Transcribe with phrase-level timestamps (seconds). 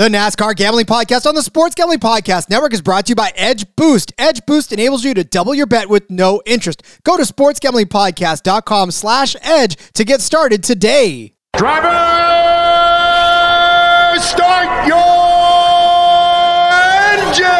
[0.00, 3.34] The NASCAR Gambling Podcast on the Sports Gambling Podcast Network is brought to you by
[3.36, 4.14] Edge Boost.
[4.16, 6.82] Edge Boost enables you to double your bet with no interest.
[7.04, 11.34] Go to sportsgamblingpodcast.com slash edge to get started today.
[11.54, 11.90] Driver,
[14.22, 14.96] start your
[17.28, 17.59] engine!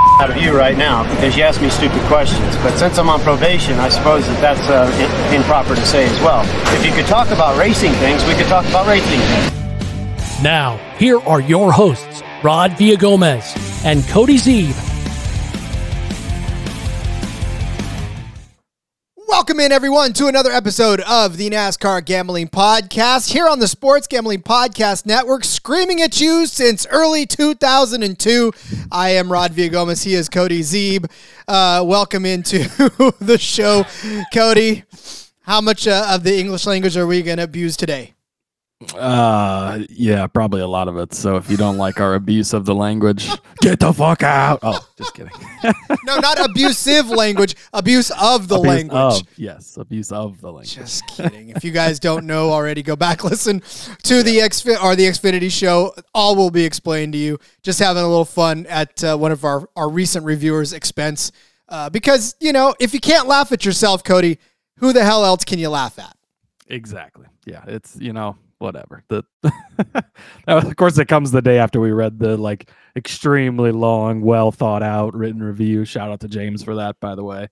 [0.21, 2.55] out of you right now because you ask me stupid questions.
[2.57, 6.43] But since I'm on probation, I suppose that that's uh, improper to say as well.
[6.77, 10.43] If you could talk about racing things, we could talk about racing things.
[10.43, 14.90] Now, here are your hosts, Rod Villagomez and Cody Zeeb.
[19.31, 24.05] Welcome in, everyone, to another episode of the NASCAR Gambling Podcast here on the Sports
[24.05, 28.51] Gambling Podcast Network, screaming at you since early 2002.
[28.91, 30.03] I am Rod Villagomez.
[30.03, 31.09] He is Cody Zeeb.
[31.47, 32.57] Uh, welcome into
[33.21, 33.85] the show,
[34.33, 34.83] Cody.
[35.43, 38.13] How much uh, of the English language are we going to abuse today?
[38.95, 41.13] Uh, yeah, probably a lot of it.
[41.13, 43.29] So if you don't like our abuse of the language,
[43.61, 44.59] get the fuck out.
[44.63, 45.31] Oh, just kidding.
[46.05, 49.21] No, not abusive language, abuse of the Abuse language.
[49.21, 50.75] of, yes, abuse of the language.
[50.75, 51.49] Just kidding.
[51.49, 53.61] If you guys don't know already, go back listen
[54.03, 55.93] to the X or the Xfinity show.
[56.15, 57.37] All will be explained to you.
[57.61, 61.31] Just having a little fun at uh, one of our our recent reviewers' expense.
[61.69, 64.39] Uh, because you know, if you can't laugh at yourself, Cody,
[64.77, 66.17] who the hell else can you laugh at?
[66.67, 67.27] Exactly.
[67.45, 69.03] Yeah, it's you know whatever.
[69.09, 69.23] The
[70.47, 74.83] of course it comes the day after we read the like extremely long, well thought
[74.83, 75.85] out written review.
[75.85, 77.47] Shout out to James for that, by the way.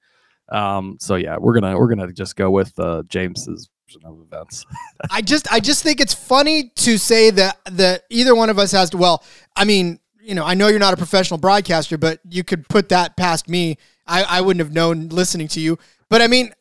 [0.50, 3.69] Um, so yeah, we're gonna we're gonna just go with uh, James's
[4.06, 4.66] of events.
[5.12, 8.72] I just I just think it's funny to say that that either one of us
[8.72, 8.98] has to.
[8.98, 9.24] Well,
[9.56, 12.90] I mean, you know, I know you're not a professional broadcaster, but you could put
[12.90, 13.78] that past me.
[14.06, 15.78] I, I wouldn't have known listening to you.
[16.09, 16.53] But I mean,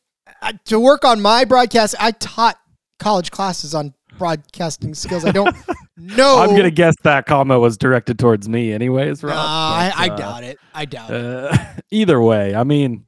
[0.67, 2.59] to work on my broadcast, I taught
[2.99, 5.25] college classes on broadcasting skills.
[5.25, 5.57] I don't
[5.97, 6.39] know.
[6.39, 9.23] I'm gonna guess that comment was directed towards me, anyways.
[9.23, 10.59] Rob, I, but, I uh, doubt it.
[10.75, 11.25] I doubt it.
[11.25, 11.59] Uh,
[11.91, 13.07] either way, I mean,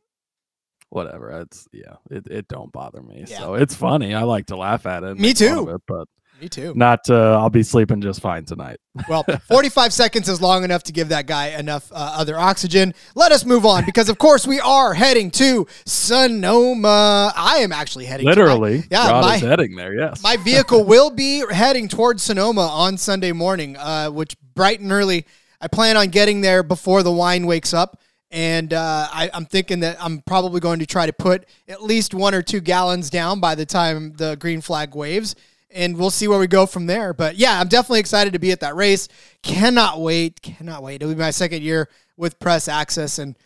[0.90, 1.30] whatever.
[1.40, 3.24] It's yeah, it, it don't bother me.
[3.26, 3.38] Yeah.
[3.38, 4.14] So it's funny.
[4.14, 5.16] I like to laugh at it.
[5.16, 5.70] Me make fun of too.
[5.70, 6.08] it, but
[6.40, 6.72] Me too.
[6.74, 7.00] not.
[7.08, 8.78] Uh, I'll be sleeping just fine tonight.
[9.08, 12.92] Well, 45 seconds is long enough to give that guy enough uh, other oxygen.
[13.14, 17.32] Let us move on because, of course, we are heading to Sonoma.
[17.36, 19.94] I am actually heading to Literally, yeah, Rod my, heading there.
[19.94, 20.22] Yes.
[20.22, 25.24] my vehicle will be heading towards Sonoma on Sunday morning, uh, which bright and early.
[25.60, 28.00] I plan on getting there before the wine wakes up.
[28.30, 32.14] And uh, I, I'm thinking that I'm probably going to try to put at least
[32.14, 35.34] one or two gallons down by the time the green flag waves.
[35.72, 37.12] And we'll see where we go from there.
[37.12, 39.08] But yeah, I'm definitely excited to be at that race.
[39.42, 40.42] Cannot wait.
[40.42, 40.96] Cannot wait.
[40.96, 43.18] It'll be my second year with press access.
[43.18, 43.36] And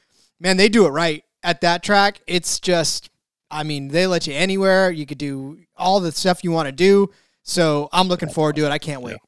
[0.40, 2.20] man, they do it right at that track.
[2.26, 3.10] It's just,
[3.50, 4.90] I mean, they let you anywhere.
[4.90, 7.10] You could do all the stuff you want to do.
[7.42, 8.70] So I'm looking forward to it.
[8.70, 9.18] I can't wait.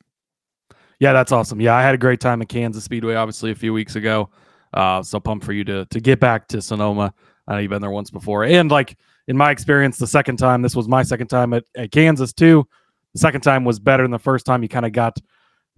[0.99, 1.61] yeah, that's awesome.
[1.61, 4.31] Yeah, I had a great time at Kansas Speedway, obviously a few weeks ago.
[4.73, 7.15] Uh, so pumped for you to to get back to Sonoma.
[7.47, 8.97] I know you've been there once before, and like
[9.29, 12.67] in my experience, the second time this was my second time at, at Kansas too.
[13.17, 14.63] The second time was better than the first time.
[14.63, 15.19] You kind of got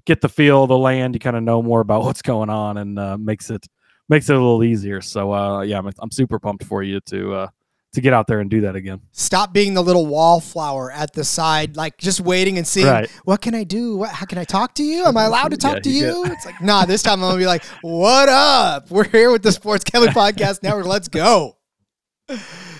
[0.04, 1.14] get the feel of the land.
[1.14, 3.66] You kind of know more about what's going on, and uh, makes it
[4.08, 5.00] makes it a little easier.
[5.00, 7.48] So uh, yeah, I'm, I'm super pumped for you to uh,
[7.92, 9.00] to get out there and do that again.
[9.12, 13.10] Stop being the little wallflower at the side, like just waiting and seeing Right.
[13.24, 13.98] what can I do?
[13.98, 15.04] What, how can I talk to you?
[15.06, 16.24] Am I allowed to talk Yeah, to you you?
[16.26, 18.90] It's like, nah, this time I'm gonna be like, what up?
[18.90, 20.86] We're here with the Sports Kelly Podcast Network.
[20.86, 21.57] Let's go.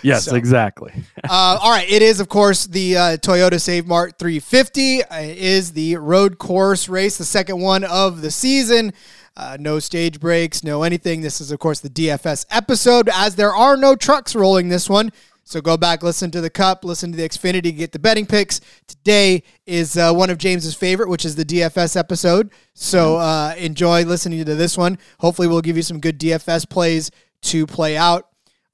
[0.02, 0.92] Yes, So- exactly.
[1.30, 5.02] Uh, all right, it is of course the uh, Toyota Save Mart 350.
[5.04, 8.92] Uh, It is the road course race, the second one of the season.
[9.36, 11.20] Uh, no stage breaks, no anything.
[11.20, 15.12] This is of course the DFS episode, as there are no trucks rolling this one.
[15.44, 18.60] So go back, listen to the Cup, listen to the Xfinity, get the betting picks.
[18.86, 22.50] Today is uh, one of James's favorite, which is the DFS episode.
[22.74, 24.98] So uh, enjoy listening to this one.
[25.20, 27.10] Hopefully, we'll give you some good DFS plays
[27.42, 28.28] to play out.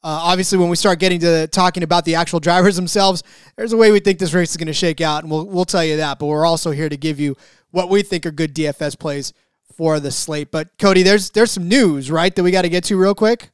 [0.04, 3.22] Uh, obviously, when we start getting to talking about the actual drivers themselves,
[3.56, 5.64] there's a way we think this race is going to shake out, and we'll we'll
[5.64, 6.18] tell you that.
[6.18, 7.36] But we're also here to give you
[7.70, 9.32] what we think are good DFS plays
[9.74, 10.50] for the slate.
[10.50, 13.50] But Cody, there's there's some news right that we got to get to real quick.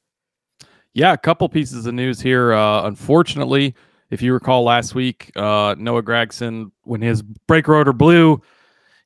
[0.93, 2.53] Yeah, a couple pieces of news here.
[2.53, 3.77] Uh, unfortunately,
[4.11, 8.43] if you recall last week, uh, Noah Gragson, when his brake rotor blew,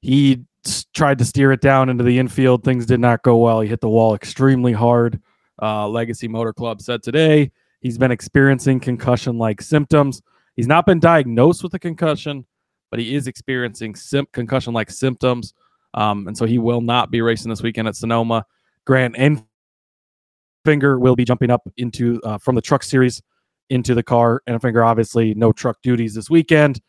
[0.00, 2.64] he s- tried to steer it down into the infield.
[2.64, 3.60] Things did not go well.
[3.60, 5.20] He hit the wall extremely hard.
[5.60, 10.22] Uh, Legacy Motor Club said today he's been experiencing concussion like symptoms.
[10.56, 12.46] He's not been diagnosed with a concussion,
[12.90, 15.54] but he is experiencing sim- concussion like symptoms.
[15.94, 18.44] Um, and so he will not be racing this weekend at Sonoma.
[18.84, 23.22] Grant Enfinger will be jumping up into uh, from the truck series
[23.70, 24.42] into the car.
[24.48, 26.80] Enfinger obviously no truck duties this weekend.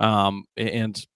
[0.00, 1.06] Um, and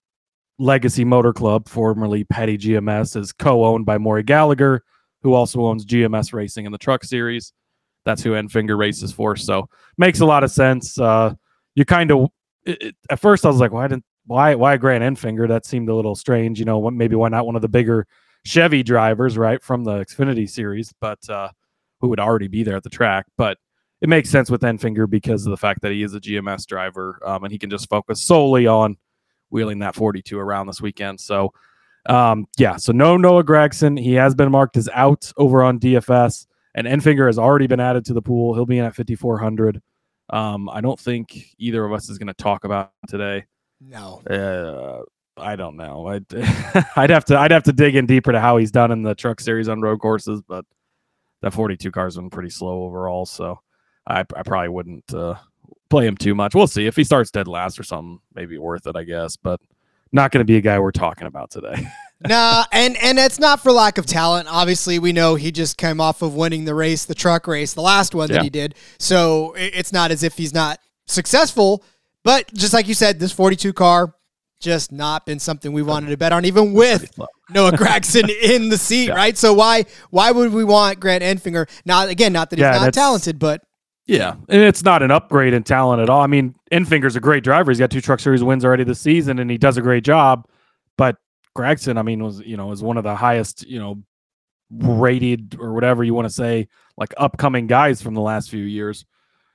[0.58, 4.84] Legacy Motor Club, formerly Petty GMS, is co-owned by Maury Gallagher,
[5.22, 7.52] who also owns GMS Racing in the truck series.
[8.04, 9.36] That's who Enfinger races for.
[9.36, 9.68] So
[9.98, 10.98] makes a lot of sense.
[10.98, 11.34] Uh,
[11.74, 12.28] you kind of
[13.10, 15.48] at first I was like, why didn't why why Grant Enfinger?
[15.48, 16.58] That seemed a little strange.
[16.58, 18.06] You know, maybe why not one of the bigger
[18.44, 21.50] Chevy drivers, right, from the Xfinity series, but uh,
[22.00, 23.26] who would already be there at the track.
[23.36, 23.58] But
[24.00, 27.20] it makes sense with Enfinger because of the fact that he is a GMS driver
[27.24, 28.96] um, and he can just focus solely on
[29.50, 31.20] wheeling that 42 around this weekend.
[31.20, 31.52] So,
[32.06, 34.00] um, yeah, so no Noah Gragson.
[34.00, 38.04] He has been marked as out over on DFS, and Enfinger has already been added
[38.06, 38.54] to the pool.
[38.54, 39.82] He'll be in at 5,400.
[40.30, 43.44] Um, I don't think either of us is going to talk about today.
[43.80, 44.22] No.
[44.28, 45.02] Uh,
[45.40, 46.06] I don't know.
[46.06, 46.26] I'd,
[46.96, 49.14] I'd have to I'd have to dig in deeper to how he's done in the
[49.14, 50.64] truck series on road courses, but
[51.42, 53.60] that 42 car's been pretty slow overall, so
[54.06, 55.36] I, I probably wouldn't uh,
[55.88, 56.54] play him too much.
[56.54, 59.60] We'll see if he starts dead last or something, maybe worth it, I guess, but
[60.12, 61.86] not going to be a guy we're talking about today.
[62.26, 64.48] nah, and and it's not for lack of talent.
[64.50, 67.82] Obviously, we know he just came off of winning the race, the truck race, the
[67.82, 68.36] last one Yeah.
[68.36, 68.74] that he did.
[68.98, 71.84] So it's not as if he's not successful.
[72.24, 74.14] But just like you said, this 42 car
[74.60, 77.10] just not been something we wanted to bet on, even with.
[77.50, 79.14] Noah Gragson in the seat, Yeah.
[79.14, 79.36] right?
[79.36, 81.68] So why why would we want Grant Enfinger?
[81.84, 83.62] Not again, not that he's Yeah, not talented, but
[84.10, 86.20] Yeah, and it's not an upgrade in talent at all.
[86.20, 87.70] I mean, Enfinger's a great driver.
[87.70, 90.48] He's got two Truck Series wins already this season, and he does a great job.
[90.96, 91.16] But
[91.56, 94.02] Gragson, I mean, was you know is one of the highest you know
[94.72, 96.66] rated or whatever you want to say,
[96.96, 99.06] like upcoming guys from the last few years.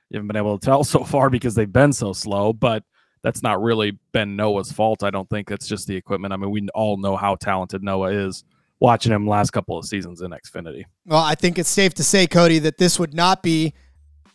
[0.08, 2.82] You haven't been able to tell so far because they've been so slow, but
[3.22, 5.02] that's not really been Noah's fault.
[5.02, 6.32] I don't think it's just the equipment.
[6.32, 8.42] I mean, we all know how talented Noah is.
[8.78, 10.84] Watching him last couple of seasons in Xfinity.
[11.06, 13.72] Well, I think it's safe to say, Cody, that this would not be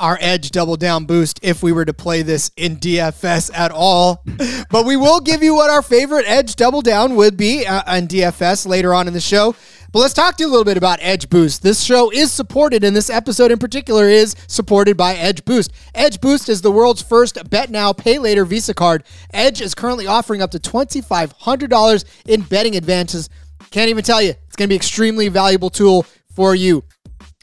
[0.01, 4.23] our edge double down boost if we were to play this in DFS at all.
[4.69, 8.07] but we will give you what our favorite edge double down would be uh, on
[8.07, 9.55] DFS later on in the show.
[9.91, 11.63] But let's talk to you a little bit about Edge Boost.
[11.63, 15.71] This show is supported, and this episode in particular is supported by Edge Boost.
[15.93, 19.03] Edge Boost is the world's first bet now, pay later Visa card.
[19.33, 23.29] Edge is currently offering up to $2,500 in betting advances.
[23.69, 24.33] Can't even tell you.
[24.47, 26.85] It's going to be extremely valuable tool for you.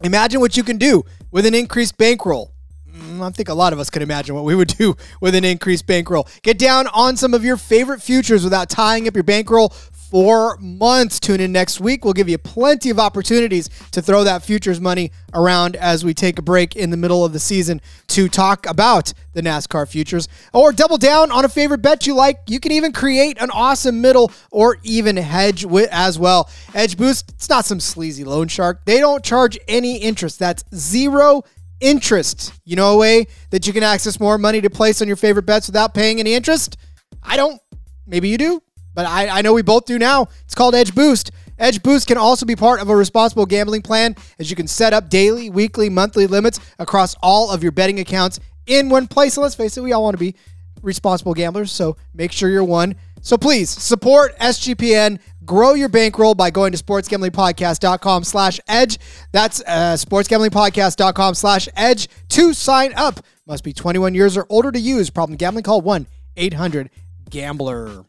[0.03, 2.53] Imagine what you can do with an increased bankroll.
[2.91, 5.45] Mm, I think a lot of us could imagine what we would do with an
[5.45, 6.27] increased bankroll.
[6.43, 9.71] Get down on some of your favorite futures without tying up your bankroll
[10.11, 11.21] for months.
[11.21, 12.05] Tune in next week.
[12.05, 16.39] We'll give you plenty of opportunities to throw that futures money around as we take
[16.39, 20.73] a break in the middle of the season to talk about the NASCAR futures or
[20.73, 22.41] double down on a favorite bet you like.
[22.49, 26.49] You can even create an awesome middle or even hedge with as well.
[26.75, 28.85] Edge Boost, it's not some sleazy loan shark.
[28.85, 30.39] They don't charge any interest.
[30.39, 31.43] That's zero
[31.81, 32.53] interest.
[32.65, 35.47] You know a way that you can access more money to place on your favorite
[35.47, 36.77] bets without paying any interest?
[37.23, 37.61] I don't.
[38.07, 38.63] Maybe you do,
[38.99, 40.27] but I, I know we both do now.
[40.45, 41.31] It's called Edge Boost.
[41.57, 44.93] Edge Boost can also be part of a responsible gambling plan as you can set
[44.93, 49.37] up daily, weekly, monthly limits across all of your betting accounts in one place.
[49.37, 50.35] And let's face it, we all want to be
[50.83, 52.97] responsible gamblers, so make sure you're one.
[53.21, 55.21] So please support SGPN.
[55.45, 58.99] Grow your bankroll by going to sportsgamblingpodcast.com slash edge.
[59.31, 63.21] That's uh, sportsgamblingpodcast.com slash edge to sign up.
[63.47, 65.09] Must be 21 years or older to use.
[65.09, 68.08] Problem gambling call 1-800-GAMBLER.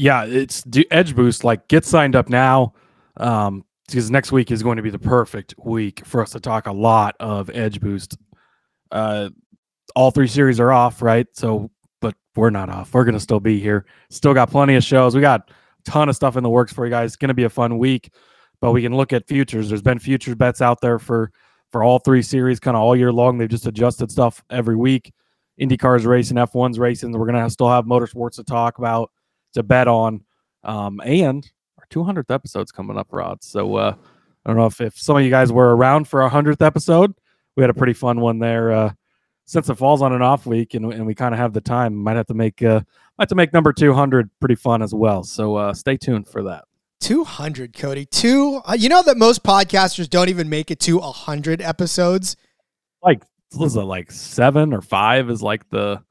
[0.00, 1.44] Yeah, it's Edge Boost.
[1.44, 2.72] Like, get signed up now,
[3.18, 6.66] um, because next week is going to be the perfect week for us to talk
[6.66, 8.16] a lot of Edge Boost.
[8.90, 9.28] Uh,
[9.94, 11.26] all three series are off, right?
[11.34, 12.94] So, but we're not off.
[12.94, 13.84] We're gonna still be here.
[14.08, 15.14] Still got plenty of shows.
[15.14, 17.10] We got a ton of stuff in the works for you guys.
[17.10, 18.10] It's gonna be a fun week,
[18.62, 19.68] but we can look at futures.
[19.68, 21.30] There's been futures bets out there for
[21.72, 23.36] for all three series, kind of all year long.
[23.36, 25.12] They've just adjusted stuff every week.
[25.60, 27.12] IndyCar's racing, F1's racing.
[27.12, 29.10] We're gonna still have motorsports to talk about
[29.54, 30.24] to bet on.
[30.62, 33.42] Um, and our 200th episode's coming up, Rod.
[33.42, 33.94] So uh,
[34.44, 37.14] I don't know if, if some of you guys were around for our 100th episode.
[37.56, 38.72] We had a pretty fun one there.
[38.72, 38.92] Uh,
[39.44, 41.96] since it falls on an off week and, and we kind of have the time,
[41.96, 42.80] might have to make uh,
[43.18, 45.24] might have to make number 200 pretty fun as well.
[45.24, 46.64] So uh, stay tuned for that.
[47.00, 48.06] 200, Cody.
[48.06, 48.60] Two.
[48.64, 52.36] Uh, you know that most podcasters don't even make it to 100 episodes.
[53.02, 53.22] Like,
[53.56, 56.02] was it like seven or five is like the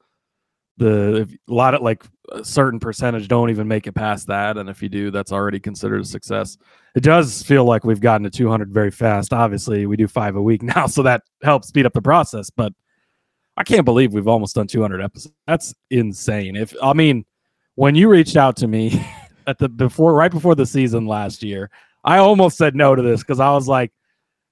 [0.76, 4.68] the a lot of like a certain percentage don't even make it past that and
[4.68, 6.56] if you do that's already considered a success.
[6.94, 9.32] It does feel like we've gotten to 200 very fast.
[9.32, 12.72] Obviously we do five a week now so that helps speed up the process but
[13.56, 15.34] i can't believe we've almost done 200 episodes.
[15.46, 16.56] That's insane.
[16.56, 17.24] If i mean
[17.74, 19.04] when you reached out to me
[19.46, 21.70] at the before right before the season last year
[22.04, 23.90] i almost said no to this because i was like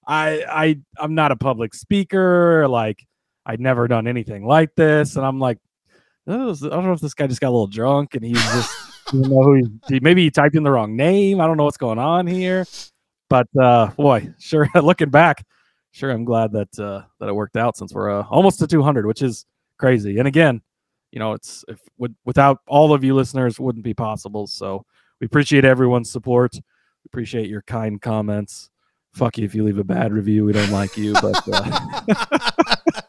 [0.06, 3.04] i i i'm not a public speaker like
[3.46, 5.58] i'd never done anything like this and i'm like
[6.28, 8.76] I don't know if this guy just got a little drunk and he's just
[9.12, 11.40] you know who he, maybe he typed in the wrong name.
[11.40, 12.66] I don't know what's going on here.
[13.30, 15.44] But uh boy, sure looking back,
[15.92, 19.06] sure I'm glad that uh that it worked out since we're uh, almost to 200,
[19.06, 19.46] which is
[19.78, 20.18] crazy.
[20.18, 20.60] And again,
[21.12, 24.46] you know, it's if with, without all of you listeners wouldn't be possible.
[24.46, 24.84] So
[25.20, 26.54] we appreciate everyone's support.
[26.54, 28.70] We appreciate your kind comments.
[29.14, 30.44] Fuck you if you leave a bad review.
[30.44, 33.00] We don't like you, but uh,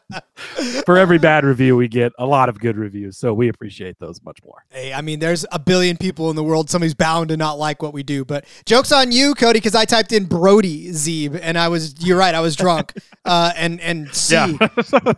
[0.84, 3.18] for every bad review, we get a lot of good reviews.
[3.18, 4.64] So we appreciate those much more.
[4.70, 6.70] Hey, I mean, there's a billion people in the world.
[6.70, 8.24] Somebody's bound to not like what we do.
[8.24, 12.18] But jokes on you, Cody, because I typed in Brody Zeeb, and I was you're
[12.18, 12.92] right, I was drunk.
[13.22, 14.68] Uh, and and C, yeah.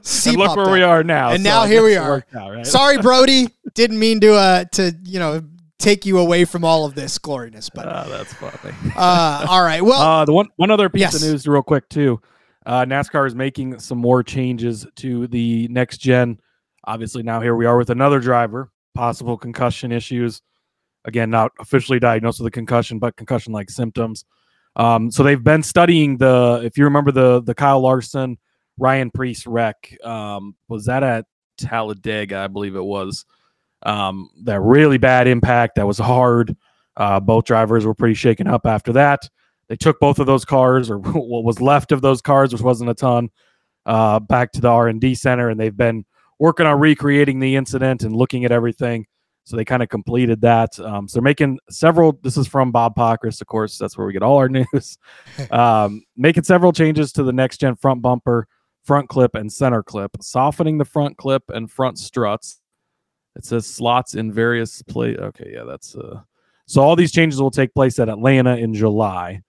[0.03, 0.73] C and look where up.
[0.73, 1.31] we are now.
[1.31, 2.27] And so now here we are.
[2.35, 2.67] Out, right?
[2.67, 3.47] Sorry, Brody.
[3.75, 5.41] Didn't mean to uh to you know
[5.83, 7.69] take you away from all of this gloriness.
[7.69, 8.75] But oh, that's funny.
[8.97, 9.83] uh, all right.
[9.83, 11.15] Well, uh, the one one other piece yes.
[11.15, 12.21] of news, real quick, too.
[12.65, 16.39] Uh, NASCAR is making some more changes to the next gen.
[16.85, 20.43] Obviously, now here we are with another driver, possible concussion issues.
[21.05, 24.25] Again, not officially diagnosed with a concussion, but concussion like symptoms.
[24.77, 28.39] Um, so they've been studying the, if you remember the the Kyle Larson,
[28.79, 31.27] Ryan Preece wreck, um, was that at
[31.59, 33.25] Talladega, I believe it was.
[33.83, 35.75] Um, that really bad impact.
[35.75, 36.57] That was hard.
[36.97, 39.29] Uh, both drivers were pretty shaken up after that.
[39.73, 42.91] They took both of those cars, or what was left of those cars, which wasn't
[42.91, 43.31] a ton,
[43.87, 46.05] uh, back to the R and D center, and they've been
[46.39, 49.07] working on recreating the incident and looking at everything.
[49.45, 50.79] So they kind of completed that.
[50.79, 52.19] Um, so they're making several.
[52.23, 53.79] This is from Bob Pockrass, of course.
[53.79, 54.99] That's where we get all our news.
[55.51, 58.49] um, making several changes to the next gen front bumper,
[58.85, 62.61] front clip, and center clip, softening the front clip and front struts.
[63.37, 65.17] It says slots in various place.
[65.19, 66.21] Okay, yeah, that's uh.
[66.67, 69.41] So all these changes will take place at Atlanta in July.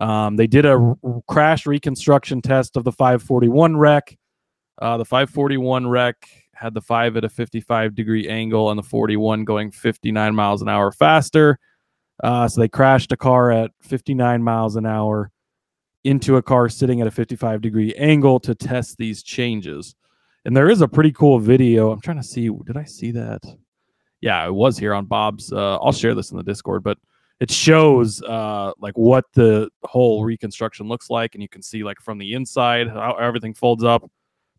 [0.00, 4.16] Um, they did a r- crash reconstruction test of the 541 wreck.
[4.80, 9.44] Uh, the 541 wreck had the 5 at a 55 degree angle and the 41
[9.44, 11.58] going 59 miles an hour faster.
[12.22, 15.30] Uh, so they crashed a car at 59 miles an hour
[16.04, 19.94] into a car sitting at a 55 degree angle to test these changes.
[20.44, 21.90] And there is a pretty cool video.
[21.90, 22.48] I'm trying to see.
[22.64, 23.42] Did I see that?
[24.20, 25.52] Yeah, it was here on Bob's.
[25.52, 26.98] Uh, I'll share this in the Discord, but
[27.40, 32.00] it shows uh, like what the whole reconstruction looks like, and you can see like
[32.00, 34.10] from the inside how everything folds up.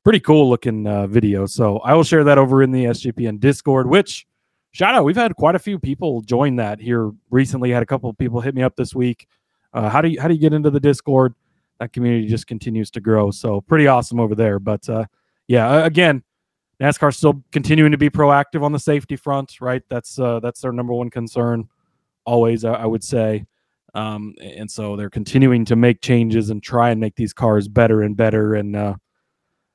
[0.03, 1.45] Pretty cool looking uh, video.
[1.45, 3.87] So I will share that over in the SGPN Discord.
[3.87, 4.25] Which
[4.71, 7.71] shout out, we've had quite a few people join that here recently.
[7.71, 9.27] Had a couple of people hit me up this week.
[9.73, 11.33] Uh, how do you how do you get into the Discord?
[11.79, 13.31] That community just continues to grow.
[13.31, 14.59] So pretty awesome over there.
[14.59, 15.05] But uh,
[15.47, 16.23] yeah, again,
[16.79, 19.59] NASCAR still continuing to be proactive on the safety front.
[19.61, 21.67] Right, that's uh, that's their number one concern
[22.27, 23.45] always, I, I would say.
[23.95, 28.03] Um, and so they're continuing to make changes and try and make these cars better
[28.03, 28.53] and better.
[28.53, 28.95] And uh,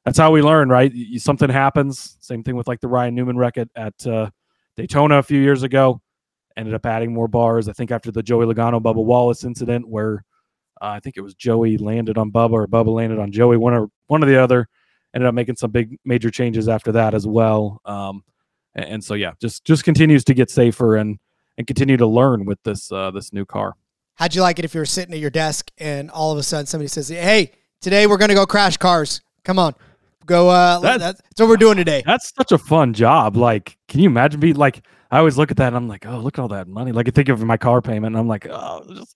[0.04, 0.92] that's how we learn, right?
[0.92, 2.18] You, something happens.
[2.20, 4.30] Same thing with like the Ryan Newman wreck at, at uh,
[4.76, 6.00] Daytona a few years ago.
[6.56, 7.68] Ended up adding more bars.
[7.68, 10.22] I think after the Joey Logano Bubba Wallace incident, where
[10.80, 13.72] uh, I think it was Joey landed on Bubba or Bubba landed on Joey, one
[13.72, 14.68] or one or the other.
[15.14, 17.80] Ended up making some big major changes after that as well.
[17.84, 18.22] Um,
[18.74, 21.18] and, and so yeah, just just continues to get safer and
[21.58, 23.74] and continue to learn with this uh, this new car.
[24.14, 26.42] How'd you like it if you were sitting at your desk and all of a
[26.42, 29.20] sudden somebody says, "Hey, today we're gonna go crash cars.
[29.44, 29.74] Come on,
[30.26, 32.02] go." Uh, that, that's what we're doing today.
[32.06, 33.36] That's such a fun job.
[33.36, 34.84] Like, can you imagine being like?
[35.10, 36.90] I always look at that and I'm like, oh, look at all that money.
[36.90, 39.14] Like, I think of my car payment and I'm like, oh, just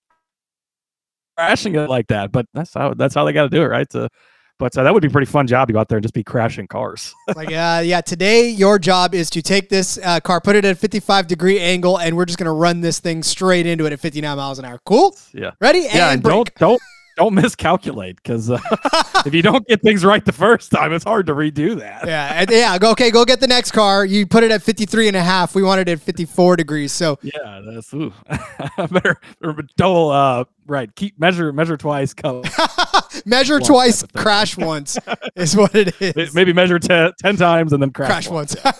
[1.38, 2.32] crashing it like that.
[2.32, 3.88] But that's how that's how they got to do it, right?
[3.90, 4.10] To
[4.58, 6.14] but uh, that would be a pretty fun job to go out there and just
[6.14, 7.14] be crashing cars.
[7.36, 10.72] like, uh, yeah, today your job is to take this uh, car, put it at
[10.72, 13.92] a 55 degree angle, and we're just going to run this thing straight into it
[13.92, 14.80] at 59 miles an hour.
[14.84, 15.16] Cool?
[15.32, 15.52] Yeah.
[15.60, 15.80] Ready?
[15.80, 16.80] Yeah, and, and don't, don't,
[17.16, 18.58] don't miscalculate because uh,
[19.26, 22.06] if you don't get things right the first time, it's hard to redo that.
[22.06, 22.78] Yeah, yeah.
[22.78, 23.10] Go okay.
[23.10, 24.04] Go get the next car.
[24.04, 25.54] You put it at 53 and a half.
[25.54, 26.92] We wanted it at 54 degrees.
[26.92, 28.12] So yeah, that's ooh.
[28.76, 29.18] better
[29.76, 30.10] double.
[30.10, 30.94] Uh, right.
[30.94, 32.14] Keep measure measure twice.
[32.14, 32.42] Come
[33.24, 34.98] measure twice, crash once
[35.34, 36.34] is what it is.
[36.34, 38.56] Maybe measure ten, 10 times and then crash, crash once.
[38.64, 38.72] uh,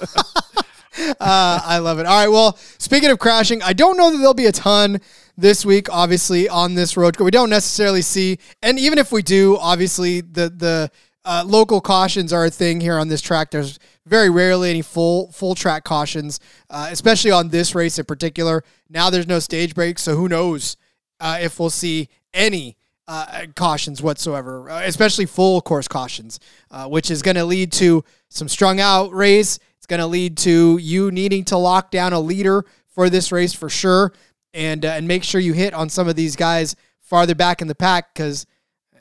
[1.20, 2.06] I love it.
[2.06, 2.28] All right.
[2.28, 5.00] Well, speaking of crashing, I don't know that there'll be a ton
[5.36, 5.88] this week.
[5.90, 10.48] Obviously, on this road, we don't necessarily see, and even if we do, obviously the
[10.50, 10.90] the
[11.24, 13.50] uh, local cautions are a thing here on this track.
[13.50, 18.62] There's very rarely any full full track cautions, uh, especially on this race in particular.
[18.88, 20.76] Now there's no stage break, so who knows
[21.20, 22.76] uh, if we'll see any
[23.08, 28.04] uh, cautions whatsoever, uh, especially full course cautions, uh, which is going to lead to
[28.28, 29.58] some strung out race.
[29.78, 33.52] It's going to lead to you needing to lock down a leader for this race
[33.52, 34.12] for sure,
[34.52, 37.68] and uh, and make sure you hit on some of these guys farther back in
[37.68, 38.46] the pack because,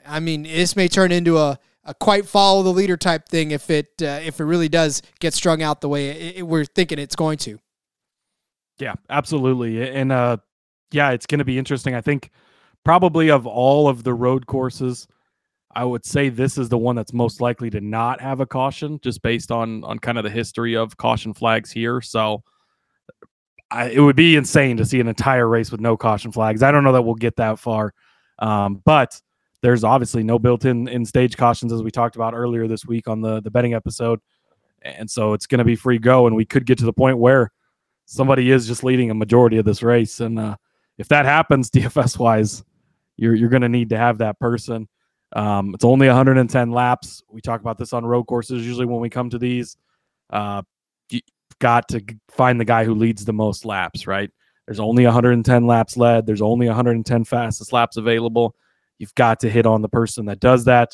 [0.06, 3.70] I mean, this may turn into a, a quite follow the leader type thing if
[3.70, 7.00] it uh, if it really does get strung out the way it, it, we're thinking
[7.00, 7.60] it's going to.
[8.78, 10.38] Yeah, absolutely, and uh,
[10.92, 11.96] yeah, it's going to be interesting.
[11.96, 12.30] I think
[12.86, 15.08] probably of all of the road courses,
[15.75, 19.00] I would say this is the one that's most likely to not have a caution,
[19.01, 22.00] just based on on kind of the history of caution flags here.
[22.00, 22.44] So
[23.72, 26.63] I, it would be insane to see an entire race with no caution flags.
[26.63, 27.94] I don't know that we'll get that far,
[28.39, 29.20] um, but
[29.62, 33.20] there's obviously no built-in in stage cautions as we talked about earlier this week on
[33.20, 34.22] the the betting episode,
[34.84, 37.18] and so it's going to be free go, and we could get to the point
[37.18, 37.51] where
[38.06, 40.56] somebody is just leading a majority of this race, and uh,
[40.98, 42.63] if that happens, DFS wise,
[43.18, 44.88] you're you're going to need to have that person.
[45.36, 47.24] Um, it's only 110 laps.
[47.30, 48.66] We talk about this on road courses.
[48.66, 49.78] Usually, when we come to these,
[50.30, 50.62] uh,
[51.10, 51.22] you
[51.60, 54.08] got to find the guy who leads the most laps.
[54.08, 54.32] Right?
[54.68, 56.26] There's only 110 laps led.
[56.26, 58.56] There's only 110 fastest laps available.
[58.98, 60.92] You've got to hit on the person that does that.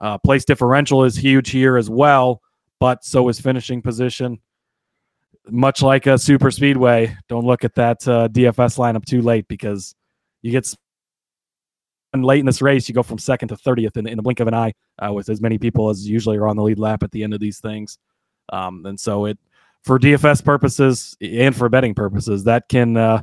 [0.00, 2.40] Uh, place differential is huge here as well,
[2.78, 4.38] but so is finishing position.
[5.48, 9.94] Much like a super speedway, don't look at that uh, DFS lineup too late because
[10.42, 10.72] you get
[12.12, 14.40] and late in this race, you go from second to 30th in, in the blink
[14.40, 17.02] of an eye uh, with as many people as usually are on the lead lap
[17.02, 17.98] at the end of these things.
[18.52, 19.38] Um, and so it,
[19.84, 23.22] for DFS purposes and for betting purposes, that can uh,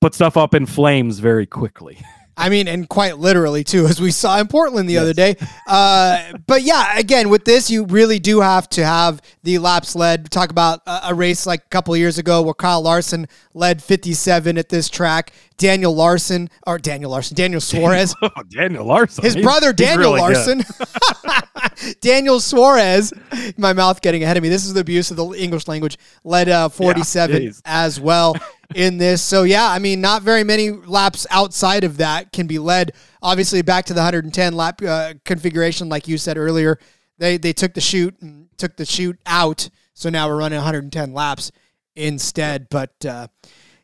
[0.00, 1.98] put stuff up in flames very quickly.
[2.38, 5.02] I mean, and quite literally too, as we saw in Portland the yes.
[5.02, 5.36] other day.
[5.66, 10.30] Uh, but yeah, again, with this, you really do have to have the laps led.
[10.30, 14.56] Talk about a, a race like a couple years ago where Kyle Larson led 57
[14.56, 15.32] at this track.
[15.56, 18.14] Daniel Larson, or Daniel Larson, Daniel Suarez.
[18.22, 19.24] oh, Daniel Larson.
[19.24, 20.64] His he's, brother, Daniel really Larson.
[22.00, 23.12] Daniel Suarez.
[23.56, 24.48] My mouth getting ahead of me.
[24.48, 25.98] This is the abuse of the English language.
[26.22, 28.36] Led uh, 47 yeah, as well
[28.74, 29.22] in this.
[29.22, 32.92] So yeah, I mean, not very many laps outside of that can be led.
[33.22, 36.78] Obviously, back to the 110 lap uh, configuration, like you said earlier,
[37.18, 39.68] they they took the chute and took the chute out.
[39.94, 41.50] So now we're running 110 laps
[41.96, 42.68] instead.
[42.70, 43.28] But uh,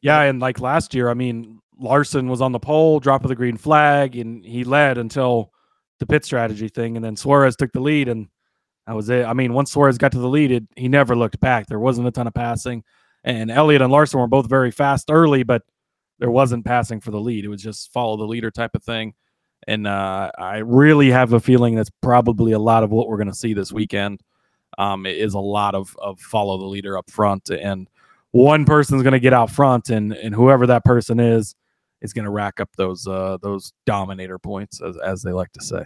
[0.00, 3.34] yeah, and like last year, I mean, Larson was on the pole, drop of the
[3.34, 5.50] green flag, and he led until
[5.98, 8.28] the pit strategy thing, and then Suarez took the lead, and
[8.86, 9.24] that was it.
[9.24, 11.66] I mean, once Suarez got to the lead, it, he never looked back.
[11.66, 12.84] There wasn't a ton of passing
[13.24, 15.62] and Elliott and Larson were both very fast early, but
[16.18, 17.44] there wasn't passing for the lead.
[17.44, 19.14] It was just follow the leader type of thing.
[19.66, 23.28] And uh, I really have a feeling that's probably a lot of what we're going
[23.28, 24.20] to see this weekend.
[24.76, 27.88] Um, is a lot of of follow the leader up front, and
[28.32, 31.54] one person's going to get out front, and and whoever that person is
[32.02, 35.62] is going to rack up those uh, those dominator points, as as they like to
[35.62, 35.84] say.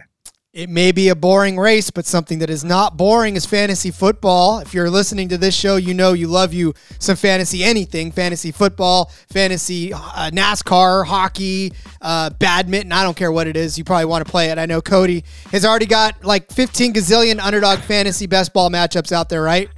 [0.51, 4.57] It may be a boring race, but something that is not boring is fantasy football.
[4.57, 8.51] If you're listening to this show, you know you love you some fantasy anything fantasy
[8.51, 12.91] football, fantasy uh, NASCAR, hockey, uh, badminton.
[12.91, 13.77] I don't care what it is.
[13.77, 14.57] You probably want to play it.
[14.57, 19.29] I know Cody has already got like 15 gazillion underdog fantasy best ball matchups out
[19.29, 19.69] there, right?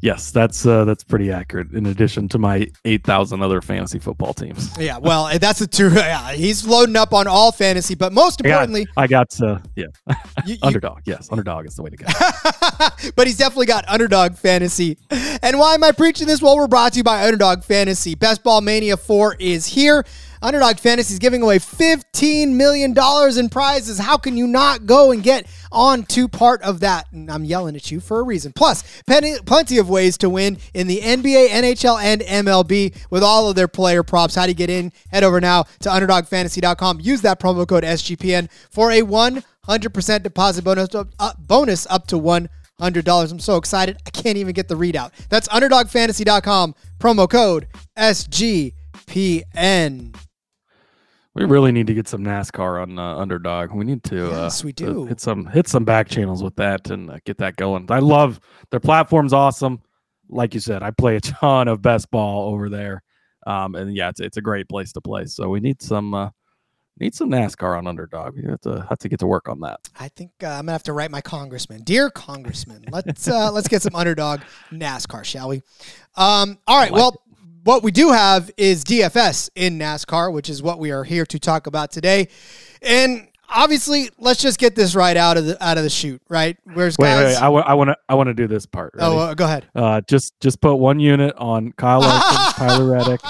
[0.00, 1.72] Yes, that's uh, that's pretty accurate.
[1.72, 4.70] In addition to my eight thousand other fantasy football teams.
[4.78, 5.88] Yeah, well, that's a true.
[5.98, 9.58] Yeah, he's loading up on all fantasy, but most importantly, I got, I got uh,
[9.74, 9.86] yeah,
[10.46, 11.00] you, underdog.
[11.04, 12.06] Yes, underdog is the way to go.
[13.16, 14.96] but he's definitely got underdog fantasy.
[15.10, 16.40] And why am I preaching this?
[16.40, 18.14] Well, we're brought to you by Underdog Fantasy.
[18.14, 20.04] Best Ball Mania Four is here.
[20.40, 22.94] Underdog Fantasy is giving away $15 million
[23.38, 23.98] in prizes.
[23.98, 27.06] How can you not go and get on to part of that?
[27.12, 28.52] And I'm yelling at you for a reason.
[28.52, 33.56] Plus, plenty of ways to win in the NBA, NHL, and MLB with all of
[33.56, 34.34] their player props.
[34.34, 34.92] How do you get in?
[35.10, 37.00] Head over now to UnderdogFantasy.com.
[37.00, 42.48] Use that promo code SGPN for a 100% deposit bonus, uh, bonus up to one
[42.80, 43.32] hundred dollars.
[43.32, 45.10] I'm so excited I can't even get the readout.
[45.28, 48.74] That's underdogfantasy.com promo code SGPN.
[51.38, 53.70] We really need to get some NASCAR on uh, Underdog.
[53.70, 55.04] We need to uh, yes, uh, we do.
[55.06, 57.86] hit some hit some back channels with that and uh, get that going.
[57.90, 58.40] I love
[58.72, 59.80] their platform's awesome.
[60.28, 63.04] Like you said, I play a ton of best ball over there,
[63.46, 65.26] um, and yeah, it's, it's a great place to play.
[65.26, 66.30] So we need some uh,
[66.98, 68.36] need some NASCAR on underdog.
[68.36, 69.78] You have to have to get to work on that.
[70.00, 72.84] I think uh, I'm gonna have to write my congressman, dear congressman.
[72.90, 74.40] Let's uh, let's get some underdog
[74.72, 75.62] NASCAR, shall we?
[76.16, 76.90] Um, all right.
[76.90, 77.22] like well,
[77.64, 81.38] what we do have is DFS in NASCAR, which is what we are here to
[81.38, 82.28] talk about today.
[82.82, 86.56] And obviously, let's just get this right out of the out of the shoot, right?
[86.74, 87.40] Where's Wait, guys?
[87.40, 87.64] wait, wait.
[87.64, 88.94] I want to I want to do this part.
[88.98, 89.66] oh, uh, go ahead.
[89.74, 93.20] Uh, just just put one unit on Kyle Larson, Tyler Reddick,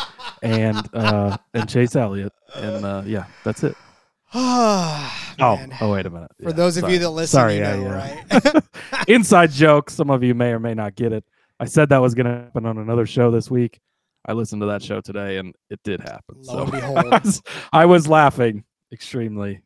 [0.43, 3.75] and uh, and Chase Elliott, and uh, yeah, that's it.
[4.35, 5.73] oh, Oh, man.
[5.81, 6.33] oh, wait a minute.
[6.43, 6.93] For Yeah, those of sorry.
[6.95, 8.43] you that listen, sorry, you yeah, yeah.
[8.53, 8.65] right?
[9.09, 9.89] Inside joke.
[9.89, 11.25] Some of you may or may not get it.
[11.61, 13.81] I said that was going to happen on another show this week.
[14.29, 16.37] I listened to that show today, and it did happen.
[16.43, 16.77] Lo So.
[16.77, 18.63] I, was, I was laughing
[18.93, 19.63] extremely.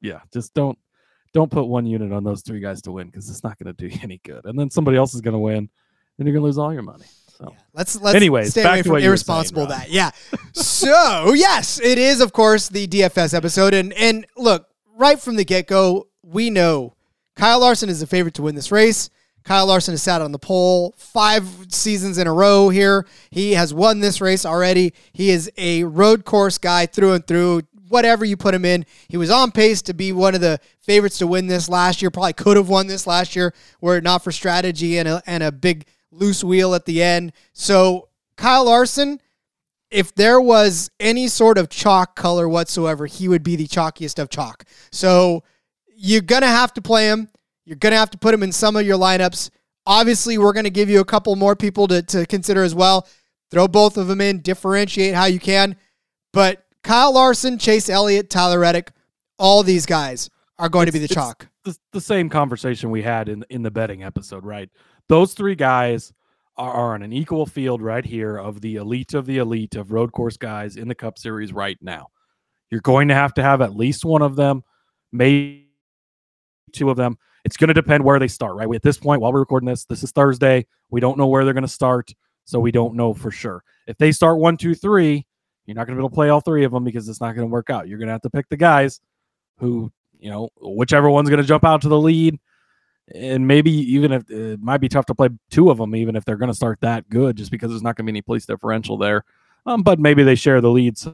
[0.00, 0.78] Yeah, just don't
[1.32, 3.88] don't put one unit on those three guys to win because it's not going to
[3.88, 4.44] do you any good.
[4.44, 5.68] And then somebody else is going to win, and
[6.18, 7.06] you're going to lose all your money.
[7.36, 9.90] So Yeah, let's let's Anyways, stay back away from irresponsible saying, that.
[9.90, 10.12] Yeah.
[10.52, 15.44] so yes, it is of course the DFS episode, and and look right from the
[15.44, 16.94] get go, we know
[17.34, 19.10] Kyle Larson is the favorite to win this race.
[19.44, 23.06] Kyle Larson has sat on the pole five seasons in a row here.
[23.30, 24.94] He has won this race already.
[25.12, 27.62] He is a road course guy through and through.
[27.88, 31.18] Whatever you put him in, he was on pace to be one of the favorites
[31.18, 32.10] to win this last year.
[32.10, 35.42] Probably could have won this last year were it not for strategy and a, and
[35.42, 37.32] a big loose wheel at the end.
[37.52, 39.20] So Kyle Larson,
[39.90, 44.30] if there was any sort of chalk color whatsoever, he would be the chalkiest of
[44.30, 44.64] chalk.
[44.90, 45.44] So
[45.94, 47.28] you're gonna have to play him.
[47.64, 49.50] You're gonna have to put him in some of your lineups.
[49.86, 53.08] Obviously, we're gonna give you a couple more people to, to consider as well.
[53.50, 55.76] Throw both of them in, differentiate how you can.
[56.32, 58.90] But Kyle Larson, Chase Elliott, Tyler Reddick,
[59.38, 61.48] all these guys are going to be the chalk.
[61.64, 64.68] the, the same conversation we had in in the betting episode, right?
[65.08, 66.12] Those three guys
[66.56, 69.92] are, are on an equal field right here of the elite of the elite of
[69.92, 72.08] road course guys in the Cup Series right now.
[72.70, 74.64] You're going to have to have at least one of them,
[75.12, 75.68] maybe
[76.72, 77.18] two of them.
[77.44, 78.68] It's going to depend where they start, right?
[78.68, 80.66] We, at this point, while we're recording this, this is Thursday.
[80.90, 82.12] We don't know where they're going to start,
[82.44, 83.62] so we don't know for sure.
[83.86, 85.26] If they start one, two, three,
[85.66, 87.34] you're not going to be able to play all three of them because it's not
[87.34, 87.86] going to work out.
[87.88, 89.00] You're going to have to pick the guys
[89.58, 89.92] who
[90.24, 92.38] you know, whichever one's going to jump out to the lead.
[93.14, 96.24] And maybe even if it might be tough to play two of them, even if
[96.24, 98.46] they're going to start that good, just because there's not going to be any police
[98.46, 99.24] differential there.
[99.66, 101.06] Um, but maybe they share the leads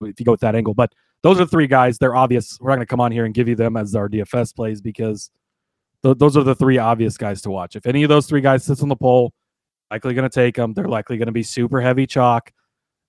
[0.00, 0.74] if you go with that angle.
[0.74, 1.98] But those are three guys.
[1.98, 2.58] They're obvious.
[2.60, 4.80] We're not going to come on here and give you them as our DFS plays
[4.80, 5.30] because
[6.02, 7.76] th- those are the three obvious guys to watch.
[7.76, 9.32] If any of those three guys sits on the pole,
[9.90, 10.74] likely going to take them.
[10.74, 12.52] They're likely going to be super heavy chalk,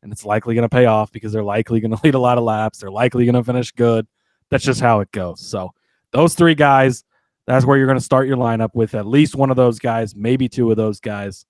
[0.01, 2.37] and it's likely going to pay off because they're likely going to lead a lot
[2.37, 2.79] of laps.
[2.79, 4.07] They're likely going to finish good.
[4.49, 5.41] That's just how it goes.
[5.41, 5.71] So
[6.11, 7.03] those three guys,
[7.45, 10.15] that's where you're going to start your lineup with at least one of those guys,
[10.15, 11.45] maybe two of those guys.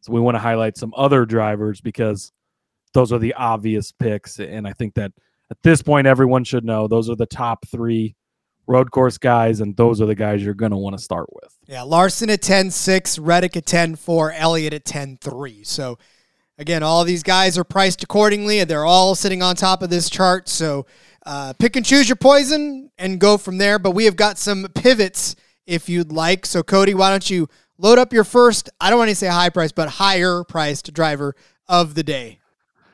[0.00, 2.32] So we want to highlight some other drivers because
[2.94, 4.40] those are the obvious picks.
[4.40, 5.12] And I think that
[5.50, 8.14] at this point, everyone should know those are the top three
[8.66, 11.52] road course guys, and those are the guys you're going to want to start with.
[11.66, 15.64] Yeah, Larson at 10 6, Reddick at 10 4, Elliott at 10 3.
[15.64, 15.98] So,
[16.56, 20.08] again, all these guys are priced accordingly, and they're all sitting on top of this
[20.08, 20.48] chart.
[20.48, 20.86] So,
[21.26, 23.78] uh, pick and choose your poison and go from there.
[23.78, 25.34] But we have got some pivots
[25.66, 26.46] if you'd like.
[26.46, 29.50] So, Cody, why don't you load up your first, I don't want to say high
[29.50, 31.34] price, but higher priced driver
[31.68, 32.40] of the day?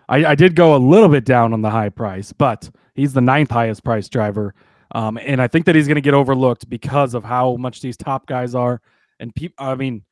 [0.09, 3.21] I, I did go a little bit down on the high price, but he's the
[3.21, 4.55] ninth highest price driver.
[4.95, 7.97] Um, and I think that he's going to get overlooked because of how much these
[7.97, 8.81] top guys are.
[9.19, 10.05] And people, I mean,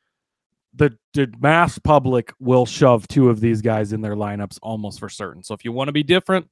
[0.75, 5.09] the, the mass public will shove two of these guys in their lineups almost for
[5.09, 5.43] certain.
[5.45, 6.49] So if you want to be different,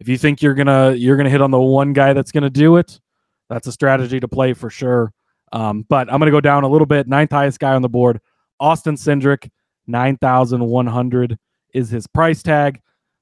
[0.00, 2.76] if you think you're gonna you're gonna hit on the one guy that's gonna do
[2.76, 3.00] it,
[3.48, 5.12] that's a strategy to play for sure.
[5.52, 7.06] Um, but I'm gonna go down a little bit.
[7.06, 8.20] Ninth highest guy on the board,
[8.58, 9.48] Austin Cindric,
[9.86, 11.38] nine thousand one hundred
[11.74, 12.80] is his price tag.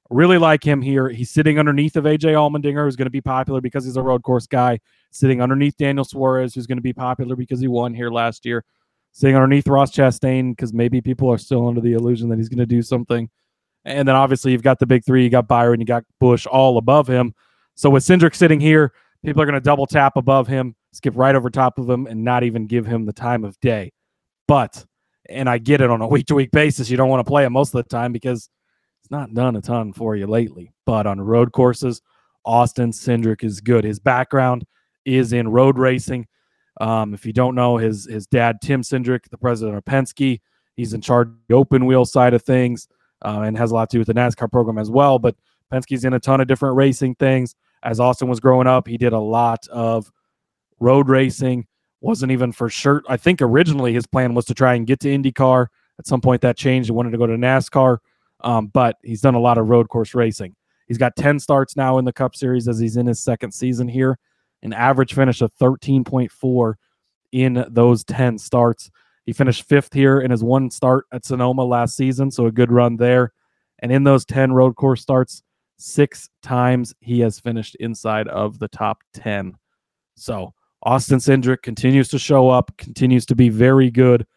[0.09, 1.09] Really like him here.
[1.09, 4.23] He's sitting underneath of AJ Allmendinger, who's going to be popular because he's a road
[4.23, 4.79] course guy.
[5.11, 8.63] Sitting underneath Daniel Suarez, who's going to be popular because he won here last year.
[9.11, 12.59] Sitting underneath Ross Chastain because maybe people are still under the illusion that he's going
[12.59, 13.29] to do something.
[13.85, 15.23] And then obviously you've got the big three.
[15.23, 17.33] You got Byron, you got Busch all above him.
[17.75, 18.93] So with Cindric sitting here,
[19.25, 22.23] people are going to double tap above him, skip right over top of him, and
[22.23, 23.91] not even give him the time of day.
[24.47, 24.85] But,
[25.29, 27.45] and I get it on a week to week basis, you don't want to play
[27.45, 28.49] him most of the time because
[29.01, 30.71] it's not done a ton for you lately.
[30.85, 32.01] But on road courses,
[32.45, 33.83] Austin Cindric is good.
[33.83, 34.65] His background
[35.05, 36.27] is in road racing.
[36.81, 40.41] Um, if you don't know, his his dad Tim Cindric, the president of Penske,
[40.75, 42.87] he's in charge of the open wheel side of things
[43.23, 45.19] uh, and has a lot to do with the NASCAR program as well.
[45.19, 45.35] But
[45.71, 47.55] Penske's in a ton of different racing things.
[47.83, 50.11] As Austin was growing up, he did a lot of
[50.79, 51.67] road racing.
[52.03, 53.01] Wasn't even for sure.
[53.07, 55.67] I think originally his plan was to try and get to IndyCar.
[55.97, 56.87] At some point that changed.
[56.87, 57.99] He wanted to go to NASCAR,
[58.41, 60.53] um, but he's done a lot of road course racing.
[60.87, 63.87] He's got 10 starts now in the Cup Series as he's in his second season
[63.87, 64.19] here,
[64.63, 66.73] an average finish of 13.4
[67.31, 68.91] in those 10 starts.
[69.25, 72.71] He finished fifth here in his one start at Sonoma last season, so a good
[72.71, 73.31] run there.
[73.79, 75.41] And in those 10 road course starts,
[75.77, 79.53] six times he has finished inside of the top 10.
[80.15, 84.27] So Austin Cindric continues to show up, continues to be very good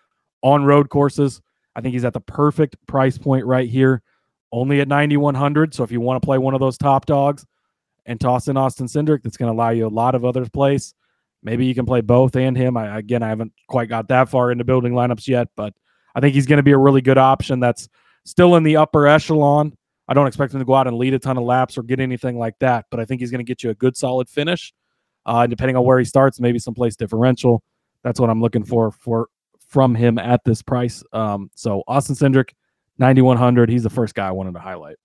[0.43, 1.41] on road courses.
[1.75, 4.03] I think he's at the perfect price point right here,
[4.53, 5.75] only at 9,100.
[5.75, 7.45] So if you want to play one of those top dogs
[8.07, 10.95] and toss in Austin Cindric, that's going to allow you a lot of other place.
[11.43, 12.77] Maybe you can play both and him.
[12.77, 15.75] I, again, I haven't quite got that far into building lineups yet, but
[16.15, 17.89] I think he's going to be a really good option that's
[18.25, 19.77] still in the upper echelon.
[20.09, 21.99] I don't expect him to go out and lead a ton of laps or get
[21.99, 24.73] anything like that, but I think he's going to get you a good solid finish.
[25.27, 27.63] Uh, depending on where he starts, maybe someplace differential.
[28.03, 29.29] That's what I'm looking for for
[29.69, 31.03] from him at this price.
[31.13, 32.51] Um, so Austin Cindric,
[32.99, 33.69] 9100.
[33.69, 34.97] He's the first guy I wanted to highlight.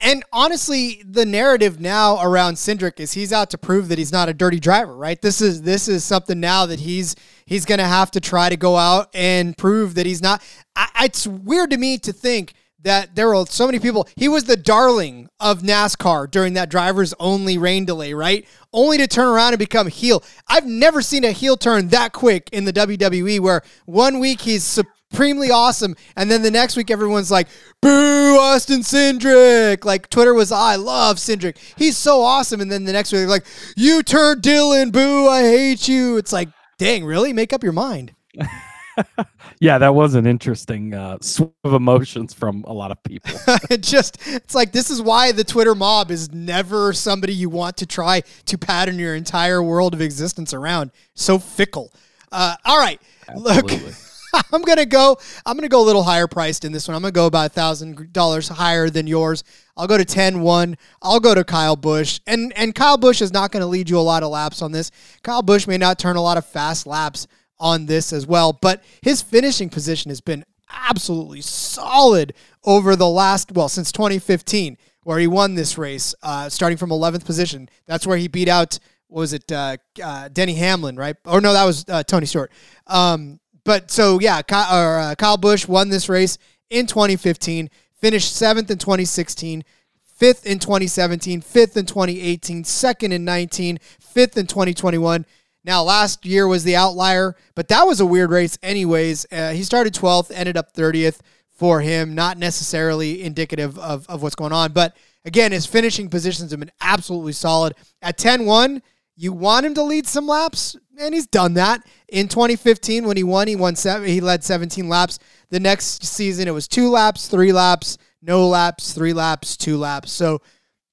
[0.00, 4.28] And honestly, the narrative now around Cindric is he's out to prove that he's not
[4.28, 5.20] a dirty driver, right?
[5.20, 8.56] This is this is something now that he's he's going to have to try to
[8.56, 10.42] go out and prove that he's not.
[10.74, 12.52] I, it's weird to me to think
[12.86, 14.08] that there were so many people.
[14.14, 18.46] He was the darling of NASCAR during that driver's only rain delay, right?
[18.72, 20.22] Only to turn around and become heel.
[20.48, 24.62] I've never seen a heel turn that quick in the WWE where one week he's
[24.62, 25.96] supremely awesome.
[26.16, 27.48] And then the next week, everyone's like,
[27.82, 29.84] boo, Austin Cindric.
[29.84, 31.58] Like, Twitter was, I love Cindric.
[31.76, 32.60] He's so awesome.
[32.60, 33.46] And then the next week, they're like,
[33.76, 36.18] you turned Dylan, boo, I hate you.
[36.18, 37.32] It's like, dang, really?
[37.32, 38.14] Make up your mind.
[39.60, 41.18] yeah, that was an interesting uh,
[41.64, 43.38] of emotions from a lot of people.
[43.70, 47.76] it just, it's like this is why the Twitter mob is never somebody you want
[47.78, 50.90] to try to pattern your entire world of existence around.
[51.14, 51.92] So fickle.
[52.32, 53.78] Uh, all right, Absolutely.
[53.78, 53.94] look.
[54.52, 55.16] I'm gonna go.
[55.46, 56.94] I'm gonna go a little higher priced in this one.
[56.94, 59.44] I'm gonna go about a thousand dollars higher than yours.
[59.76, 60.76] I'll go to 10-1.
[61.02, 64.00] I'll go to Kyle Busch, and and Kyle Busch is not gonna lead you a
[64.00, 64.90] lot of laps on this.
[65.22, 67.26] Kyle Busch may not turn a lot of fast laps
[67.58, 73.52] on this as well, but his finishing position has been absolutely solid over the last
[73.52, 77.68] well since 2015 where he won this race, uh, starting from 11th position.
[77.86, 78.80] That's where he beat out.
[79.06, 79.52] What was it?
[79.52, 81.14] Uh, uh, Denny Hamlin, right?
[81.24, 82.50] Or no, that was uh, Tony Stewart.
[82.88, 86.38] Um, but so yeah, Kyle, or, uh, Kyle Busch won this race
[86.70, 89.62] in 2015, finished seventh in 2016,
[90.02, 95.24] fifth in 2017, fifth in 2018, second in 19, fifth in 2021.
[95.66, 99.26] Now, last year was the outlier, but that was a weird race, anyways.
[99.32, 101.18] Uh, he started 12th, ended up 30th
[101.50, 104.72] for him, not necessarily indicative of, of what's going on.
[104.72, 107.74] But again, his finishing positions have been absolutely solid.
[108.00, 108.80] At 10 1,
[109.16, 111.84] you want him to lead some laps, and he's done that.
[112.08, 115.18] In 2015, when he won, he won seven, he led 17 laps.
[115.48, 120.12] The next season, it was two laps, three laps, no laps, three laps, two laps.
[120.12, 120.42] So,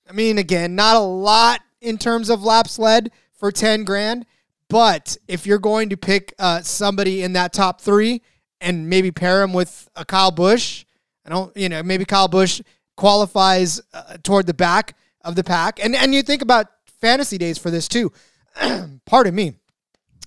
[0.09, 4.25] I mean, again, not a lot in terms of laps led for 10 grand.
[4.73, 8.23] But if you're going to pick uh, somebody in that top three
[8.59, 10.83] and maybe pair him with a Kyle Busch,
[11.27, 12.59] I don't, you know, maybe Kyle Busch
[12.97, 15.79] qualifies uh, toward the back of the pack.
[15.79, 18.11] And and you think about fantasy days for this too.
[19.05, 19.53] Pardon me.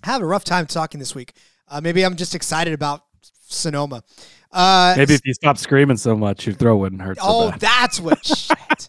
[0.04, 1.32] I have a rough time talking this week.
[1.66, 3.02] Uh, maybe I'm just excited about
[3.48, 4.04] Sonoma.
[4.52, 7.16] Uh, maybe if you stop screaming so much, your throat wouldn't hurt.
[7.18, 7.60] So oh, bad.
[7.60, 8.24] that's what.
[8.24, 8.88] shit.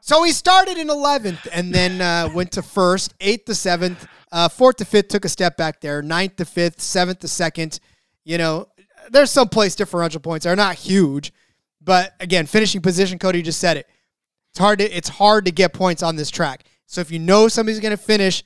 [0.00, 4.48] So he started in 11th and then uh, went to first, eighth to seventh, uh,
[4.48, 7.80] fourth to fifth took a step back there, ninth to fifth, seventh to second.
[8.24, 8.68] You know,
[9.10, 10.44] there's some place differential points.
[10.44, 11.32] They're not huge,
[11.80, 13.18] but again, finishing position.
[13.18, 13.86] Cody just said it.
[14.50, 16.64] It's hard to it's hard to get points on this track.
[16.86, 18.44] So if you know somebody's going to finish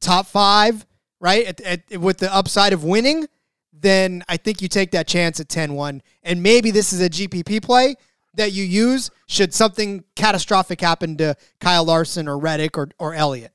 [0.00, 0.84] top five,
[1.20, 3.26] right, at, at, with the upside of winning,
[3.72, 6.00] then I think you take that chance at 10-1.
[6.24, 7.94] And maybe this is a GPP play
[8.34, 13.52] that you use should something catastrophic happen to Kyle Larson or Reddick or, or Elliott.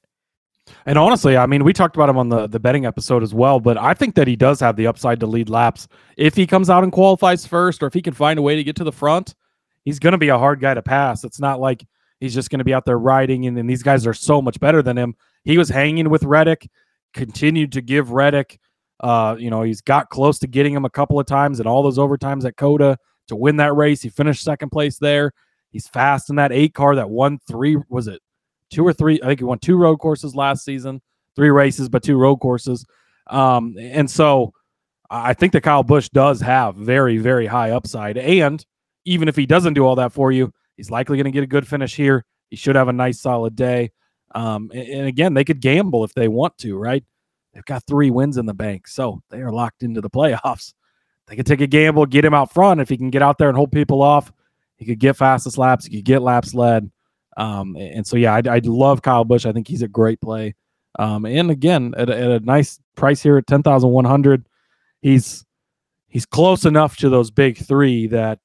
[0.86, 3.60] And honestly, I mean, we talked about him on the, the betting episode as well,
[3.60, 5.88] but I think that he does have the upside to lead laps.
[6.18, 8.64] If he comes out and qualifies first, or if he can find a way to
[8.64, 9.36] get to the front,
[9.84, 11.24] he's going to be a hard guy to pass.
[11.24, 11.86] It's not like
[12.24, 14.58] He's just going to be out there riding, and, and these guys are so much
[14.58, 15.14] better than him.
[15.44, 16.70] He was hanging with Reddick,
[17.14, 18.62] continued to give Reddick,
[19.02, 21.84] uh, you know, he's got close to getting him a couple of times and all
[21.84, 24.02] those overtimes at COTA to win that race.
[24.02, 25.32] He finished second place there.
[25.72, 28.22] He's fast in that eight car that won three, was it
[28.70, 29.20] two or three?
[29.22, 31.02] I think he won two road courses last season,
[31.36, 32.86] three races, but two road courses.
[33.28, 34.54] Um, and so
[35.10, 38.18] I think that Kyle Busch does have very, very high upside.
[38.18, 38.64] And
[39.06, 41.48] even if he doesn't do all that for you, He's likely going to get a
[41.48, 42.26] good finish here.
[42.50, 43.92] He should have a nice solid day.
[44.36, 47.04] Um, and, and, again, they could gamble if they want to, right?
[47.54, 50.74] They've got three wins in the bank, so they are locked into the playoffs.
[51.34, 52.80] They could take a gamble, get him out front.
[52.80, 54.32] If he can get out there and hold people off,
[54.76, 55.84] he could get fastest laps.
[55.84, 56.92] He could get laps led.
[57.38, 59.48] Um, and so yeah, I, love Kyle Busch.
[59.48, 60.54] I think he's a great play.
[61.00, 64.48] Um, and again, at a, at a nice price here at ten thousand one hundred,
[65.02, 65.44] he's
[66.08, 68.38] he's close enough to those big three that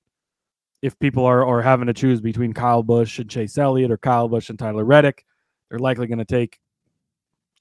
[0.80, 4.28] if people are, are having to choose between Kyle Busch and Chase Elliott or Kyle
[4.28, 5.26] Busch and Tyler Reddick,
[5.68, 6.58] they're likely going to take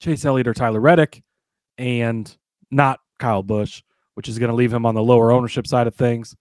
[0.00, 1.22] Chase Elliott or Tyler Reddick
[1.76, 2.34] and
[2.70, 3.82] not Kyle Busch,
[4.18, 6.34] which is going to leave him on the lower ownership side of things.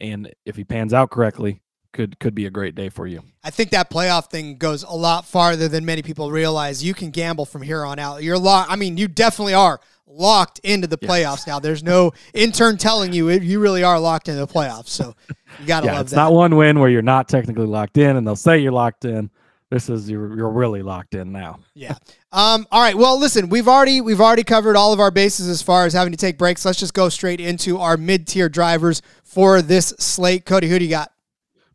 [0.00, 3.22] And if he pans out correctly, could could be a great day for you.
[3.44, 6.82] I think that playoff thing goes a lot farther than many people realize.
[6.82, 8.24] You can gamble from here on out.
[8.24, 8.72] You're locked.
[8.72, 11.60] I mean, you definitely are locked into the playoffs now.
[11.60, 14.88] There's no intern telling you it, you really are locked into the playoffs.
[14.88, 15.14] So
[15.60, 16.16] you got to yeah, love it's that.
[16.16, 19.04] It's not one win where you're not technically locked in, and they'll say you're locked
[19.04, 19.30] in.
[19.70, 21.60] This is you're you're really locked in now.
[21.72, 21.94] Yeah.
[22.36, 22.94] Um, all right.
[22.94, 26.12] Well, listen, we've already we've already covered all of our bases as far as having
[26.12, 26.66] to take breaks.
[26.66, 30.44] Let's just go straight into our mid tier drivers for this slate.
[30.44, 31.10] Cody, who do you got?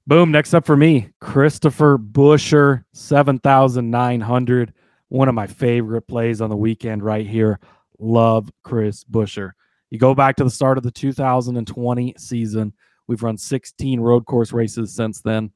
[0.05, 0.31] Boom.
[0.31, 4.73] Next up for me, Christopher Buescher, 7,900.
[5.09, 7.59] One of my favorite plays on the weekend right here.
[7.97, 9.53] Love Chris Buescher.
[9.89, 12.73] You go back to the start of the 2020 season.
[13.07, 15.53] We've run 16 road course races since then.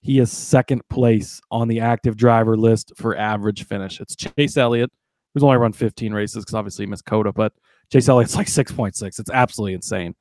[0.00, 4.00] He is second place on the active driver list for average finish.
[4.00, 4.90] It's Chase Elliott,
[5.34, 7.52] who's only run 15 races because obviously he missed COTA, but
[7.92, 9.02] Chase Elliott's like 6.6.
[9.18, 10.14] It's absolutely insane.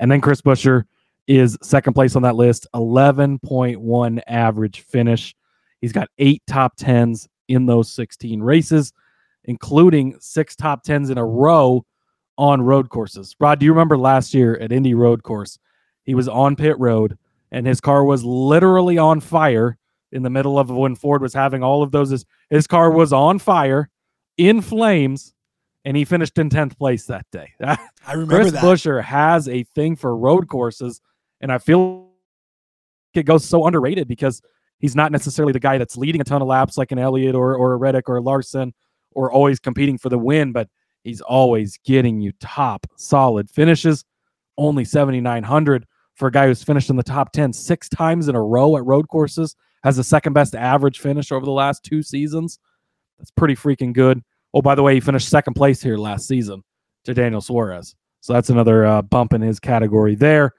[0.00, 0.84] And then Chris Buescher
[1.26, 5.34] is second place on that list, 11.1 average finish.
[5.80, 8.92] He's got eight top 10s in those 16 races,
[9.44, 11.84] including six top 10s in a row
[12.36, 13.34] on road courses.
[13.38, 15.58] Rod, do you remember last year at Indy Road Course?
[16.04, 17.16] He was on pit road
[17.54, 19.78] and his car was literally on fire
[20.10, 22.10] in the middle of when Ford was having all of those.
[22.10, 23.88] His, his car was on fire
[24.36, 25.32] in flames
[25.84, 27.52] and he finished in 10th place that day.
[27.62, 28.64] I remember Chris that.
[28.64, 31.00] Buescher has a thing for road courses,
[31.40, 32.08] and I feel
[33.14, 34.42] it goes so underrated because
[34.78, 37.54] he's not necessarily the guy that's leading a ton of laps like an Elliott or
[37.54, 38.74] or a Reddick or a Larson
[39.12, 40.68] or always competing for the win, but
[41.04, 44.04] he's always getting you top solid finishes.
[44.58, 48.42] Only 7,900 for a guy who's finished in the top 10 six times in a
[48.42, 52.58] row at road courses, has the second best average finish over the last two seasons.
[53.18, 54.22] That's pretty freaking good.
[54.52, 56.62] Oh, by the way, he finished second place here last season
[57.04, 57.94] to Daniel Suarez.
[58.20, 60.52] So that's another uh, bump in his category there.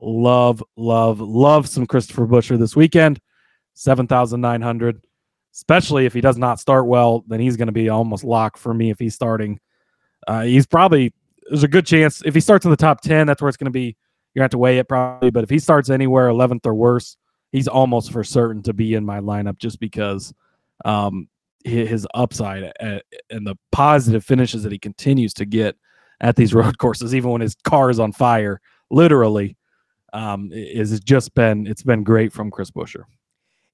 [0.00, 3.20] Love, love, love some Christopher Buescher this weekend.
[3.74, 5.02] 7,900.
[5.54, 8.74] Especially if he does not start well, then he's going to be almost locked for
[8.74, 9.58] me if he's starting.
[10.26, 11.14] Uh, he's probably,
[11.48, 13.66] there's a good chance if he starts in the top 10, that's where it's going
[13.66, 13.96] to be.
[14.36, 15.30] You're to have to weigh it probably.
[15.30, 17.16] But if he starts anywhere 11th or worse,
[17.52, 20.34] he's almost for certain to be in my lineup just because
[20.84, 21.28] um,
[21.64, 25.74] his upside and the positive finishes that he continues to get
[26.20, 29.56] at these road courses, even when his car is on fire, literally,
[30.12, 33.04] um, is just been it's been great from Chris Buescher.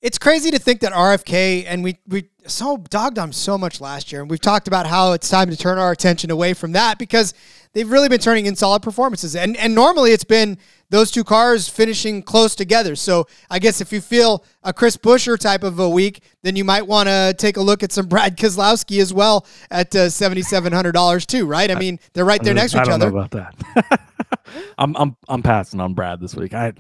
[0.02, 4.10] It's crazy to think that RFK and we we so dogged on so much last
[4.10, 6.98] year, and we've talked about how it's time to turn our attention away from that
[6.98, 7.34] because
[7.72, 10.58] they've really been turning in solid performances, and and normally it's been
[10.90, 12.96] those two cars finishing close together.
[12.96, 16.64] So I guess if you feel a Chris Buescher type of a week, then you
[16.64, 20.42] might want to take a look at some Brad Keselowski as well at uh, seventy
[20.42, 21.70] seven hundred dollars too, right?
[21.70, 23.12] I mean they're right there next to I each don't other.
[23.12, 24.00] know about that.
[24.78, 26.54] I'm I'm I'm passing on Brad this week.
[26.54, 26.72] I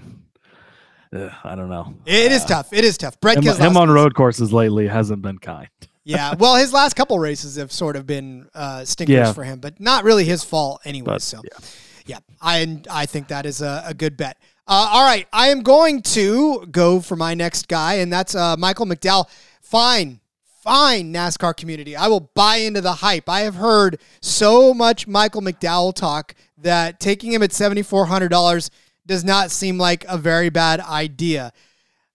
[1.12, 1.94] uh, I don't know.
[2.06, 2.72] It is tough.
[2.72, 3.20] It is tough.
[3.20, 5.68] Brett Him, him on road courses lately hasn't been kind.
[6.04, 9.32] yeah, well, his last couple races have sort of been uh, stinkers Yeah.
[9.32, 11.06] for him, but not really his fault anyway.
[11.06, 11.58] But, so, yeah.
[12.06, 14.36] yeah, I I think that is a, a good bet.
[14.66, 18.56] Uh, all right, I am going to go for my next guy, and that's uh,
[18.56, 19.28] Michael McDowell.
[19.60, 20.20] Fine,
[20.62, 21.96] fine, NASCAR community.
[21.96, 23.28] I will buy into the hype.
[23.28, 28.28] I have heard so much Michael McDowell talk that taking him at seventy four hundred
[28.28, 28.70] dollars
[29.06, 31.52] does not seem like a very bad idea.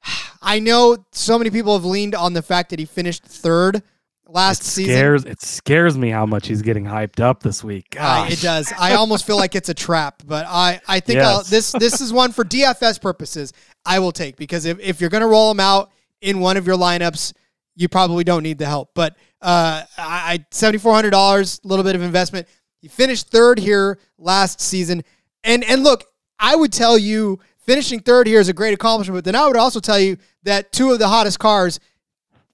[0.42, 3.82] I know so many people have leaned on the fact that he finished third
[4.30, 5.28] last It season.
[5.28, 7.96] it scares me how much he's getting hyped up this week.
[8.00, 8.72] Uh, it does.
[8.78, 11.50] I almost feel like it's a trap, but I, I think I'll, Yes.
[11.50, 13.54] this this is one for DFS purposes.
[13.86, 16.68] I will take because if, if you're going to roll him out in one of
[16.68, 17.34] your lineups,
[17.76, 18.90] you probably don't need the help.
[18.94, 22.48] But uh, I I- seventy four hundred dollars, a little bit of investment.
[22.82, 25.04] He finished third here last season,
[25.44, 26.04] and and look,
[26.40, 29.18] I would tell you finishing third here is a great accomplishment.
[29.18, 31.80] But then I would also tell you that two of the hottest cars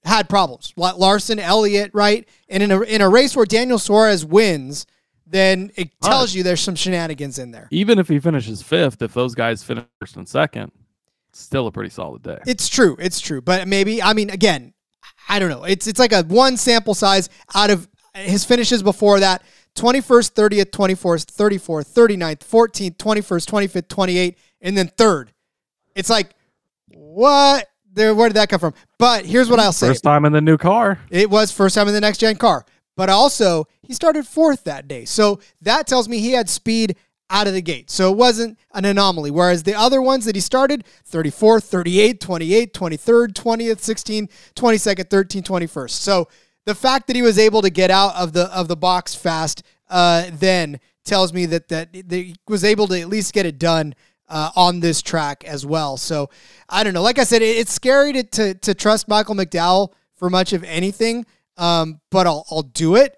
[0.04, 0.72] had problems.
[0.76, 2.28] Like Larson, Elliott, right?
[2.48, 4.86] And in a in a race where Daniel Suarez wins,
[5.26, 7.68] then it tells you there's some shenanigans in there.
[7.70, 10.72] Even if he finishes fifth, if those guys finish first and second,
[11.32, 12.38] still a pretty solid day.
[12.46, 12.96] It's true.
[12.98, 13.40] It's true.
[13.40, 14.74] But maybe I mean again,
[15.28, 15.64] I don't know.
[15.64, 19.42] It's it's like a one sample size out of his finishes before that.
[19.74, 25.32] 21st, 30th, 24th, 34th, 39th, 14th, 21st, 25th, 28th, and then third.
[25.94, 26.34] It's like
[26.88, 27.68] what?
[27.94, 28.74] there, where did that come from?
[28.98, 30.98] But here's what I'll say: First time in the new car.
[31.10, 32.64] it was first time in the next gen car,
[32.96, 36.96] but also he started fourth that day, so that tells me he had speed
[37.30, 37.90] out of the gate.
[37.90, 39.30] So it wasn't an anomaly.
[39.30, 45.42] Whereas the other ones that he started 34th, 38th, 28th, 23rd, 20th, 16th, 22nd, 13th,
[45.42, 45.90] 21st.
[45.90, 46.28] So
[46.66, 49.62] the fact that he was able to get out of the of the box fast
[49.90, 53.94] uh, then tells me that, that he was able to at least get it done
[54.28, 55.96] uh, on this track as well.
[55.96, 56.30] So
[56.68, 57.02] I don't know.
[57.02, 60.64] Like I said, it, it's scary to, to to trust Michael McDowell for much of
[60.64, 63.16] anything, um, but I'll I'll do it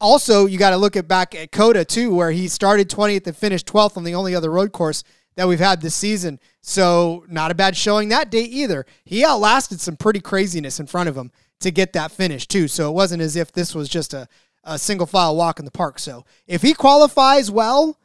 [0.00, 3.36] also, you got to look at back at COTA too, where he started 20th and
[3.36, 5.02] finished 12th on the only other road course
[5.36, 6.38] that we've had this season.
[6.60, 8.84] So, not a bad showing that day either.
[9.04, 12.68] He outlasted some pretty craziness in front of him to get that finish too.
[12.68, 14.28] So, it wasn't as if this was just a,
[14.64, 15.98] a single file walk in the park.
[15.98, 17.98] So, if he qualifies well,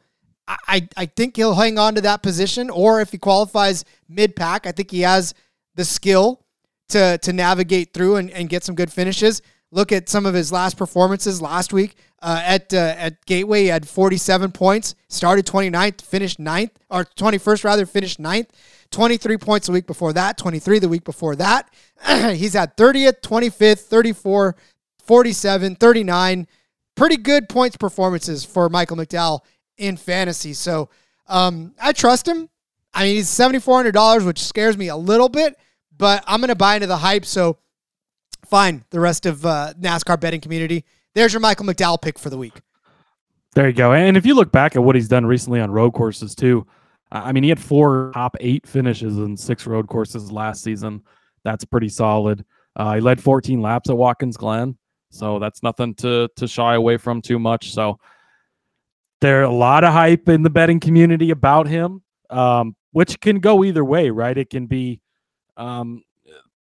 [0.48, 2.68] I, I think he'll hang on to that position.
[2.68, 5.34] Or if he qualifies mid pack, I think he has
[5.76, 6.44] the skill
[6.88, 9.40] to, to navigate through and, and get some good finishes
[9.72, 13.62] look at some of his last performances last week uh, at uh, at Gateway.
[13.62, 18.48] He had 47 points, started 29th, finished 9th, or 21st rather, finished 9th.
[18.92, 21.68] 23 points a week before that, 23 the week before that.
[22.06, 24.56] He's at 30th, 25th, 34,
[25.04, 26.46] 47, 39.
[26.94, 29.40] Pretty good points performances for Michael McDowell
[29.78, 30.52] in fantasy.
[30.52, 30.90] So
[31.26, 32.48] um, I trust him.
[32.94, 35.58] I mean, he's $7,400, which scares me a little bit,
[35.96, 37.24] but I'm going to buy into the hype.
[37.24, 37.56] So
[38.44, 40.84] fine, the rest of uh, NASCAR betting community.
[41.14, 42.60] There's your Michael McDowell pick for the week.
[43.54, 43.92] There you go.
[43.92, 46.66] And if you look back at what he's done recently on road courses too,
[47.12, 51.02] I mean, he had four top eight finishes in six road courses last season.
[51.44, 52.44] That's pretty solid.
[52.74, 54.78] Uh, he led 14 laps at Watkins Glen,
[55.10, 57.72] so that's nothing to to shy away from too much.
[57.72, 57.98] So
[59.20, 63.62] there a lot of hype in the betting community about him, um, which can go
[63.62, 64.36] either way, right?
[64.36, 65.00] It can be
[65.58, 66.02] um,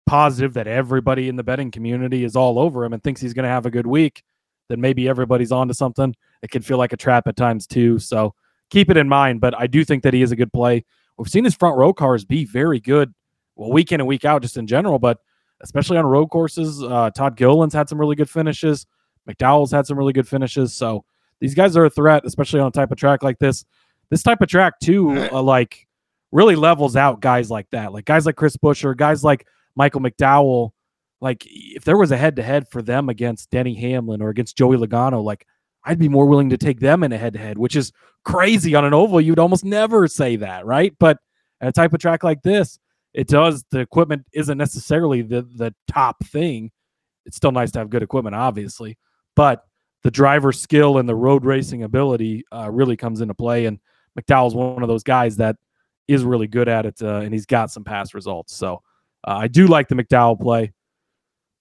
[0.07, 3.43] positive that everybody in the betting community is all over him and thinks he's going
[3.43, 4.23] to have a good week,
[4.67, 6.15] then maybe everybody's onto something.
[6.41, 7.99] It can feel like a trap at times too.
[7.99, 8.33] So
[8.69, 9.41] keep it in mind.
[9.41, 10.85] But I do think that he is a good play.
[11.17, 13.13] We've seen his front row cars be very good,
[13.55, 15.19] well, week in and week out, just in general, but
[15.61, 16.81] especially on road courses.
[16.81, 18.85] Uh, Todd Gilliland's had some really good finishes.
[19.29, 20.73] McDowell's had some really good finishes.
[20.73, 21.03] So
[21.39, 23.65] these guys are a threat, especially on a type of track like this.
[24.09, 25.87] This type of track too, uh, like
[26.31, 29.45] really levels out guys like that, like guys like Chris Buescher, guys like
[29.75, 30.71] Michael McDowell,
[31.21, 34.57] like if there was a head to head for them against Denny Hamlin or against
[34.57, 35.45] Joey Logano, like
[35.85, 37.91] I'd be more willing to take them in a head to head, which is
[38.23, 39.21] crazy on an oval.
[39.21, 40.93] You'd almost never say that, right?
[40.99, 41.17] But
[41.61, 42.79] at a type of track like this,
[43.13, 43.63] it does.
[43.71, 46.71] The equipment isn't necessarily the the top thing.
[47.25, 48.97] It's still nice to have good equipment, obviously,
[49.35, 49.63] but
[50.03, 53.65] the driver skill and the road racing ability uh, really comes into play.
[53.65, 53.79] And
[54.19, 55.57] McDowell's one of those guys that
[56.07, 58.55] is really good at it, uh, and he's got some past results.
[58.55, 58.81] So
[59.27, 60.73] uh, I do like the McDowell play.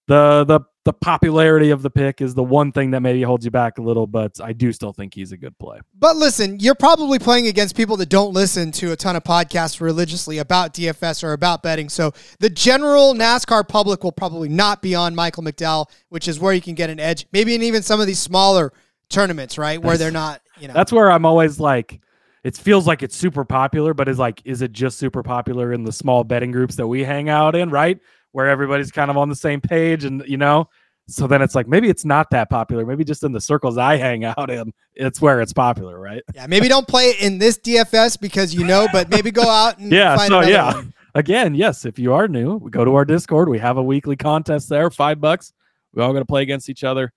[0.06, 3.50] The the the popularity of the pick is the one thing that maybe holds you
[3.50, 5.80] back a little, but I do still think he's a good play.
[5.98, 9.82] But listen, you're probably playing against people that don't listen to a ton of podcasts
[9.82, 11.90] religiously about DFS or about betting.
[11.90, 16.54] So the general NASCAR public will probably not be on Michael McDowell, which is where
[16.54, 17.26] you can get an edge.
[17.32, 18.72] Maybe in even some of these smaller
[19.10, 19.78] tournaments, right?
[19.78, 20.74] Where That's- they're not, you know.
[20.74, 22.00] That's where I'm always like,
[22.44, 25.84] it feels like it's super popular, but is like, is it just super popular in
[25.84, 27.98] the small betting groups that we hang out in, right?
[28.32, 30.68] Where everybody's kind of on the same page, and you know,
[31.08, 32.84] so then it's like maybe it's not that popular.
[32.84, 36.22] Maybe just in the circles I hang out in, it's where it's popular, right?
[36.34, 39.78] yeah, maybe don't play it in this DFS because you know, but maybe go out
[39.78, 40.74] and Yeah, find so yeah.
[40.74, 40.92] one.
[41.14, 43.48] Again, yes, if you are new, we go to our Discord.
[43.48, 45.52] We have a weekly contest there, five bucks.
[45.94, 47.12] We all going to play against each other.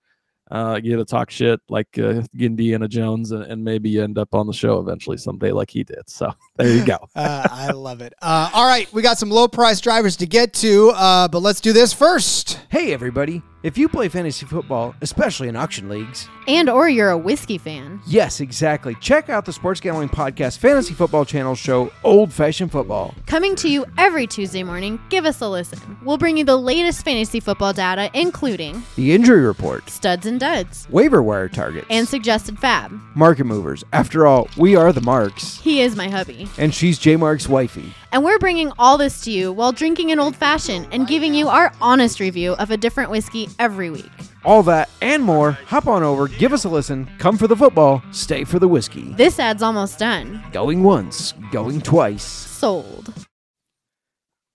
[0.50, 4.46] Uh, get to talk shit like uh, Indiana Jones, and, and maybe end up on
[4.46, 6.08] the show eventually someday, like he did.
[6.08, 6.98] So there you go.
[7.14, 8.14] Uh, I love it.
[8.22, 11.60] Uh, all right, we got some low price drivers to get to, uh, but let's
[11.60, 12.58] do this first.
[12.70, 13.42] Hey everybody!
[13.62, 18.00] If you play fantasy football, especially in auction leagues, And or you're a whiskey fan.
[18.06, 18.96] yes, exactly.
[19.00, 23.14] Check out the Sports Gambling Podcast Fantasy Football Channel show Old Fashioned Football.
[23.26, 25.96] Coming to you every Tuesday morning, give us a listen.
[26.02, 30.88] We'll bring you the latest fantasy football data, including The injury report, studs and duds,
[30.90, 33.00] waiver wire targets, and suggested FAAB.
[33.14, 33.84] market movers.
[33.92, 35.60] After all, we are the marks.
[35.60, 36.48] He is my hubby.
[36.58, 37.94] And she's J Mark's wifey.
[38.12, 41.48] And we're bringing all this to you while drinking an old fashioned and giving you
[41.48, 44.10] our honest review of a different whiskey every week.
[44.44, 48.02] All that and more, hop on over, give us a listen, come for the football,
[48.10, 49.14] stay for the whiskey.
[49.14, 50.42] This ad's almost done.
[50.52, 52.22] Going once, going twice.
[52.22, 53.14] Sold.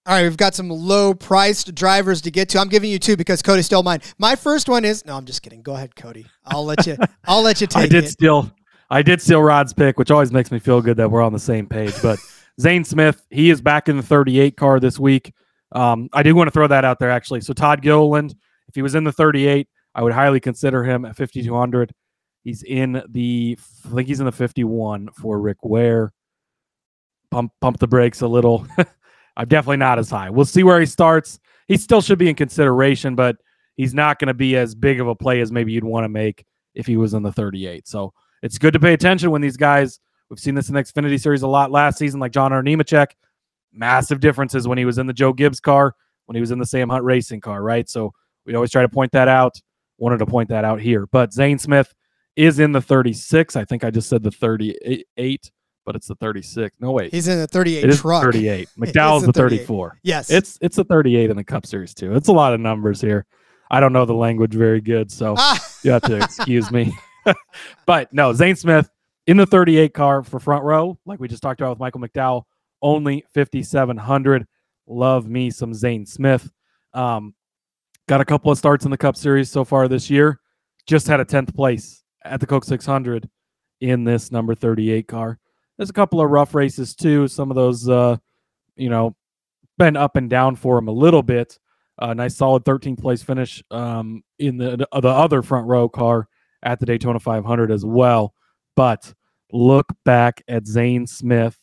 [0.05, 2.59] All right, we've got some low priced drivers to get to.
[2.59, 4.01] I'm giving you two because Cody stole mine.
[4.19, 5.63] My first one is no, I'm just kidding.
[5.63, 6.27] Go ahead, Cody.
[6.45, 6.95] I'll let you.
[7.25, 8.09] I'll let you take I did it.
[8.09, 8.51] steal.
[8.89, 11.39] I did steal Rod's pick, which always makes me feel good that we're on the
[11.39, 11.93] same page.
[12.01, 12.19] But
[12.59, 15.33] Zane Smith, he is back in the 38 car this week.
[15.71, 17.41] Um, I do want to throw that out there actually.
[17.41, 18.35] So Todd Gilliland,
[18.67, 21.93] if he was in the 38, I would highly consider him at 5200.
[22.43, 26.13] He's in the I think he's in the 51 for Rick Ware.
[27.29, 28.65] Pump pump the brakes a little.
[29.37, 30.29] I'm definitely not as high.
[30.29, 31.39] We'll see where he starts.
[31.67, 33.35] He still should be in consideration, but
[33.75, 36.09] he's not going to be as big of a play as maybe you'd want to
[36.09, 37.87] make if he was in the 38.
[37.87, 39.99] So it's good to pay attention when these guys.
[40.29, 42.61] We've seen this in the Xfinity Series a lot last season, like John R.
[42.61, 43.07] Nemechek.
[43.73, 45.93] Massive differences when he was in the Joe Gibbs car,
[46.25, 47.87] when he was in the Sam Hunt Racing car, right?
[47.87, 48.11] So
[48.45, 49.55] we always try to point that out.
[49.97, 51.05] Wanted to point that out here.
[51.07, 51.93] But Zane Smith
[52.35, 53.55] is in the 36.
[53.55, 55.51] I think I just said the 38,
[55.85, 56.75] but it's the 36.
[56.79, 57.13] No, wait.
[57.13, 58.23] He's in the 38 It is truck.
[58.23, 58.67] 38.
[58.77, 59.99] McDowell's the the 34.
[60.03, 60.29] Yes.
[60.29, 62.15] It's it's the 38 in the Cup Series too.
[62.15, 63.25] It's a lot of numbers here.
[63.69, 66.97] I don't know the language very good, so Ah, you have to excuse me.
[67.85, 68.89] but no, Zane Smith
[69.27, 72.43] in the 38 car for front row, like we just talked about with Michael McDowell,
[72.81, 74.47] only 5,700.
[74.87, 76.49] Love me some Zane Smith.
[76.93, 77.35] Um,
[78.07, 80.39] got a couple of starts in the Cup Series so far this year.
[80.87, 83.29] Just had a 10th place at the Coke 600
[83.81, 85.37] in this number 38 car.
[85.77, 87.27] There's a couple of rough races too.
[87.27, 88.17] Some of those, uh,
[88.77, 89.15] you know,
[89.77, 91.59] been up and down for him a little bit.
[91.99, 96.27] A nice solid 13th place finish um, in the the other front row car
[96.63, 98.33] at the Daytona 500 as well.
[98.75, 99.13] But
[99.51, 101.57] look back at Zane Smith.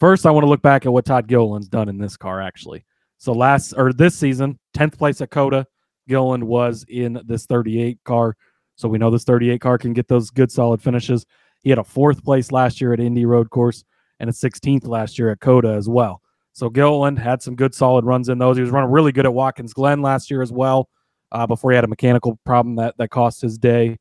[0.00, 2.84] First, I want to look back at what Todd Gilliland's done in this car, actually.
[3.18, 5.66] So last or this season, 10th place at COTA,
[6.08, 8.36] Gilliland was in this 38 car.
[8.76, 11.26] So we know this 38 car can get those good solid finishes.
[11.62, 13.84] He had a fourth place last year at Indy Road Course
[14.20, 16.22] and a 16th last year at COTA as well.
[16.52, 18.56] So Gilliland had some good solid runs in those.
[18.56, 20.88] He was running really good at Watkins Glen last year as well,
[21.30, 23.96] uh, before he had a mechanical problem that that cost his day.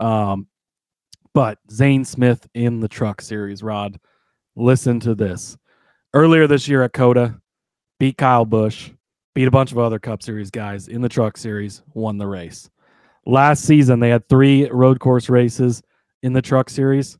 [0.00, 0.46] Um,
[1.36, 4.00] but Zane Smith in the Truck Series, Rod,
[4.56, 5.58] listen to this.
[6.14, 7.38] Earlier this year at COTA,
[8.00, 8.90] beat Kyle Busch,
[9.34, 12.70] beat a bunch of other Cup Series guys in the Truck Series, won the race.
[13.26, 15.82] Last season, they had three road course races
[16.22, 17.18] in the Truck Series.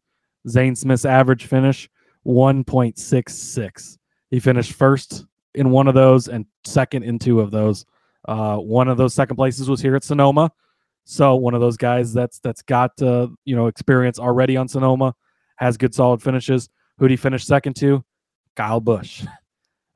[0.48, 1.86] Zane Smith's average finish
[2.26, 3.98] 1.66.
[4.30, 7.84] He finished first in one of those and second in two of those.
[8.26, 10.50] Uh, one of those second places was here at Sonoma.
[11.08, 15.14] So one of those guys that's that's got uh, you know experience already on Sonoma
[15.56, 16.68] has good solid finishes.
[16.98, 18.04] Who did he finish second to?
[18.54, 19.24] Kyle Busch.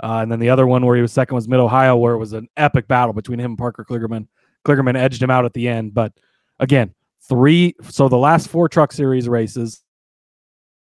[0.03, 2.19] Uh, and then the other one where he was second was Mid Ohio, where it
[2.19, 4.27] was an epic battle between him and Parker Kligerman.
[4.65, 6.11] Kligerman edged him out at the end, but
[6.59, 6.95] again,
[7.29, 7.75] three.
[7.83, 9.83] So the last four Truck Series races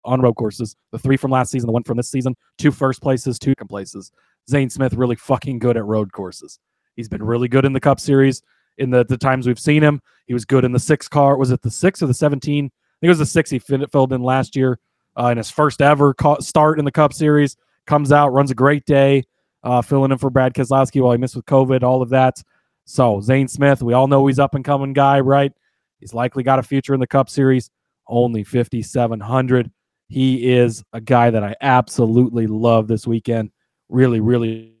[0.03, 2.99] on road courses, the three from last season, the one from this season, two first
[2.99, 4.11] places, two second places.
[4.49, 6.57] Zane Smith really fucking good at road courses.
[6.95, 8.41] He's been really good in the Cup Series.
[8.77, 11.37] In the, the times we've seen him, he was good in the six car.
[11.37, 12.65] Was it the six or the 17?
[12.65, 14.79] I think it was the six he filled in last year
[15.17, 17.55] uh, in his first ever ca- start in the Cup Series.
[17.87, 19.23] Comes out, runs a great day,
[19.63, 22.41] uh, filling in for Brad Keselowski while he missed with COVID, all of that.
[22.85, 25.51] So Zane Smith, we all know he's up and coming guy, right?
[25.99, 27.69] He's likely got a future in the Cup Series.
[28.07, 29.71] Only 5,700.
[30.07, 33.51] He is a guy that I absolutely love this weekend.
[33.89, 34.75] Really, really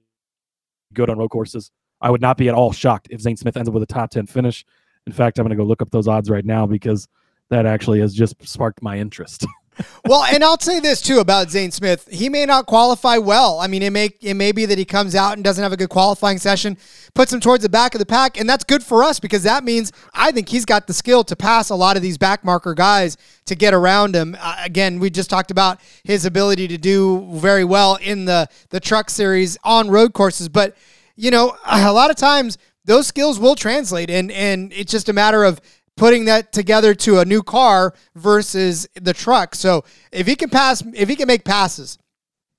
[0.93, 1.71] good on road courses.
[2.01, 4.11] I would not be at all shocked if Zane Smith ends up with a top
[4.11, 4.65] 10 finish.
[5.07, 7.07] In fact, I'm going to go look up those odds right now because
[7.49, 9.45] that actually has just sparked my interest.
[10.05, 12.07] well, and I'll say this too about Zane Smith.
[12.09, 13.59] He may not qualify well.
[13.59, 15.77] I mean, it may it may be that he comes out and doesn't have a
[15.77, 16.77] good qualifying session,
[17.13, 19.63] puts him towards the back of the pack, and that's good for us because that
[19.63, 22.73] means I think he's got the skill to pass a lot of these back marker
[22.73, 24.35] guys to get around him.
[24.39, 28.79] Uh, again, we just talked about his ability to do very well in the the
[28.79, 30.75] truck series on road courses, but
[31.15, 35.13] you know, a lot of times those skills will translate and and it's just a
[35.13, 35.59] matter of
[35.97, 39.55] putting that together to a new car versus the truck.
[39.55, 41.97] So if he can pass, if he can make passes,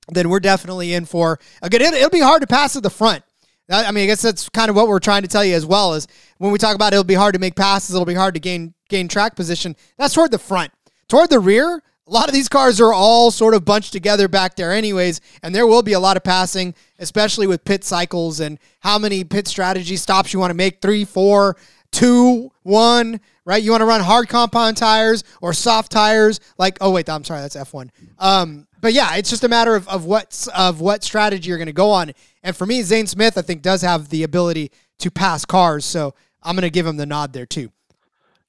[0.08, 1.82] then we're definitely in for a good.
[1.82, 3.22] It'll, it'll be hard to pass at the front.
[3.68, 5.94] I mean, I guess that's kind of what we're trying to tell you as well.
[5.94, 6.06] Is
[6.38, 8.74] when we talk about it'll be hard to make passes, it'll be hard to gain
[8.88, 9.74] gain track position.
[9.98, 10.72] That's toward the front.
[11.08, 14.54] Toward the rear, a lot of these cars are all sort of bunched together back
[14.54, 18.58] there, anyways, and there will be a lot of passing, especially with pit cycles and
[18.80, 21.56] how many pit strategy stops you want to make three, four,
[21.90, 23.62] two, one, right?
[23.62, 27.40] You want to run hard compound tires or soft tires, like oh wait, I'm sorry,
[27.40, 27.90] that's F1.
[28.18, 31.66] Um, but yeah, it's just a matter of, of what of what strategy you're going
[31.66, 32.12] to go on.
[32.44, 36.14] And for me, Zane Smith, I think, does have the ability to pass cars, so
[36.42, 37.72] I'm going to give him the nod there too.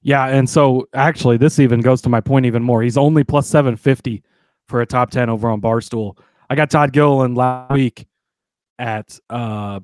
[0.02, 2.82] Yeah, and so actually, this even goes to my point even more.
[2.82, 4.22] He's only plus seven fifty
[4.68, 6.18] for a top ten over on Barstool.
[6.50, 8.06] I got Todd Gilliland last week
[8.78, 9.80] at uh,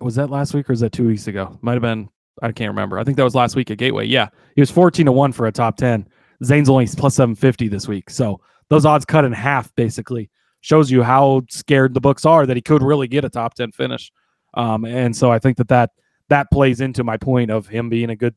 [0.00, 1.58] was that last week or was that two weeks ago?
[1.62, 2.08] Might have been.
[2.42, 2.98] I can't remember.
[2.98, 4.06] I think that was last week at Gateway.
[4.06, 6.08] Yeah, he was fourteen to one for a top ten.
[6.44, 10.30] Zane's only plus seven fifty this week, so those odds cut in half basically.
[10.62, 13.72] Shows you how scared the books are that he could really get a top ten
[13.72, 14.12] finish.
[14.54, 15.90] Um, and so I think that that
[16.28, 18.34] that plays into my point of him being a good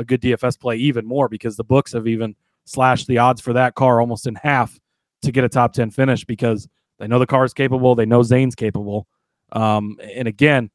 [0.00, 2.34] a good DFS play even more because the books have even
[2.64, 4.78] slashed the odds for that car almost in half
[5.22, 6.66] to get a top 10 finish because
[6.98, 9.06] they know the car is capable, they know Zane's capable.
[9.52, 10.70] Um, and again,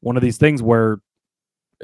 [0.00, 0.98] one of these things where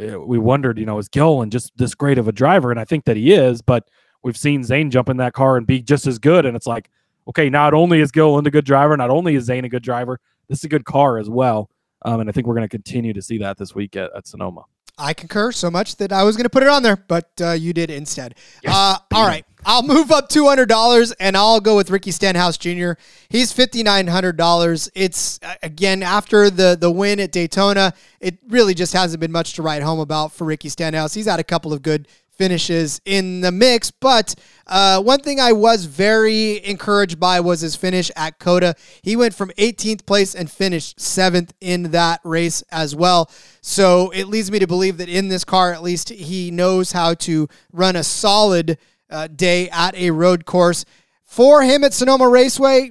[0.00, 2.70] uh, we wondered, you know, is Gilliland just this great of a driver?
[2.70, 3.88] And I think that he is, but
[4.22, 6.44] we've seen Zane jump in that car and be just as good.
[6.44, 6.90] And it's like,
[7.28, 10.20] okay, not only is Gilliland a good driver, not only is Zane a good driver,
[10.48, 11.70] this is a good car as well.
[12.04, 14.26] Um, and I think we're going to continue to see that this week at, at
[14.26, 14.64] Sonoma.
[15.02, 17.50] I concur so much that I was going to put it on there, but uh,
[17.52, 18.36] you did instead.
[18.62, 18.74] Yes.
[18.74, 19.44] Uh, all right.
[19.64, 22.92] I'll move up $200 and I'll go with Ricky Stenhouse Jr.
[23.28, 24.90] He's $5,900.
[24.94, 29.62] It's, again, after the, the win at Daytona, it really just hasn't been much to
[29.62, 31.14] write home about for Ricky Stenhouse.
[31.14, 32.08] He's had a couple of good
[32.42, 33.92] finishes in the mix.
[33.92, 34.34] But
[34.66, 38.74] uh, one thing I was very encouraged by was his finish at COTA.
[39.00, 43.30] He went from 18th place and finished seventh in that race as well.
[43.60, 47.14] So it leads me to believe that in this car, at least, he knows how
[47.14, 48.76] to run a solid
[49.08, 50.84] uh, day at a road course.
[51.24, 52.90] For him at Sonoma Raceway,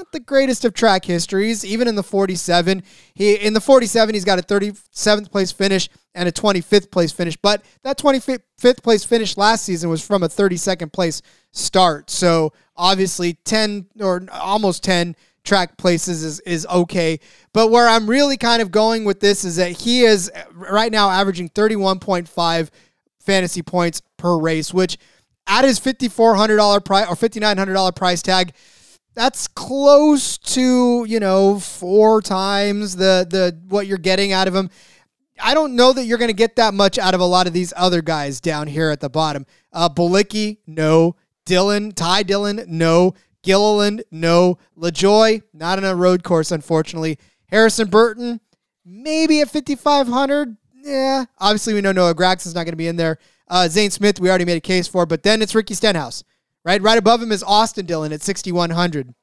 [0.00, 1.64] not the greatest of track histories.
[1.64, 2.82] Even in the 47,
[3.14, 7.36] he in the 47 he's got a 37th place finish and a 25th place finish.
[7.36, 11.20] But that 25th place finish last season was from a 32nd place
[11.52, 12.08] start.
[12.08, 17.20] So obviously 10 or almost 10 track places is, is okay.
[17.52, 21.10] But where I'm really kind of going with this is that he is right now
[21.10, 22.70] averaging 31.5
[23.20, 24.96] fantasy points per race, which
[25.46, 28.54] at his $5,400 price or $5,900 price tag,
[29.14, 34.70] that's close to you know four times the the what you're getting out of him.
[35.42, 37.54] I don't know that you're going to get that much out of a lot of
[37.54, 39.46] these other guys down here at the bottom.
[39.72, 41.16] Uh, Bilicki, no.
[41.46, 43.14] Dillon, Ty Dillon, no.
[43.42, 44.58] Gilliland, no.
[44.76, 47.18] LaJoie, not on a road course, unfortunately.
[47.46, 48.40] Harrison Burton,
[48.84, 50.56] maybe at 5,500.
[50.82, 51.24] Yeah.
[51.38, 53.18] Obviously, we know Noah Gragson's not going to be in there.
[53.48, 56.22] Uh, Zane Smith, we already made a case for, but then it's Ricky Stenhouse
[56.64, 56.80] right?
[56.80, 59.14] Right above him is Austin Dillon at 6,100.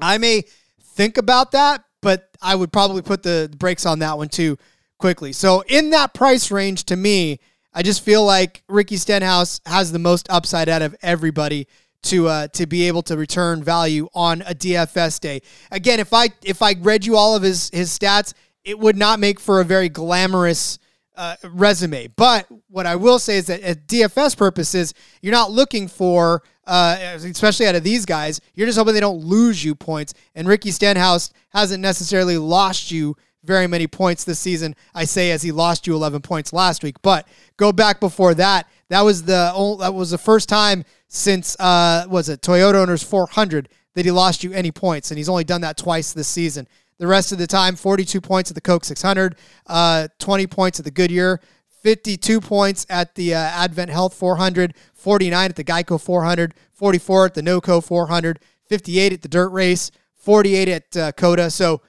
[0.00, 0.44] I may
[0.80, 4.56] think about that, but I would probably put the brakes on that one too
[4.98, 5.32] quickly.
[5.32, 7.40] So in that price range, to me,
[7.74, 11.66] I just feel like Ricky Stenhouse has the most upside out of everybody
[12.04, 15.40] to uh, to be able to return value on a DFS day.
[15.70, 19.20] Again, if I if I read you all of his his stats, it would not
[19.20, 20.78] make for a very glamorous
[21.16, 22.08] uh, resume.
[22.08, 27.16] But what I will say is that at DFS purposes, you're not looking for uh,
[27.24, 30.14] especially out of these guys, you're just hoping they don't lose you points.
[30.34, 34.76] And Ricky Stenhouse hasn't necessarily lost you very many points this season.
[34.94, 38.68] I say as he lost you 11 points last week, but go back before that.
[38.88, 43.02] That was the only, that was the first time since uh, was it Toyota Owners
[43.02, 46.66] 400 that he lost you any points, and he's only done that twice this season.
[46.98, 49.36] The rest of the time, 42 points at the Coke 600,
[49.66, 51.40] uh, 20 points at the Goodyear,
[51.82, 57.34] 52 points at the uh, Advent Health 400, 49 at the Geico 400, 44 at
[57.34, 61.50] the NOCO 400, 58 at the Dirt Race, 48 at uh, COTA.
[61.50, 61.82] So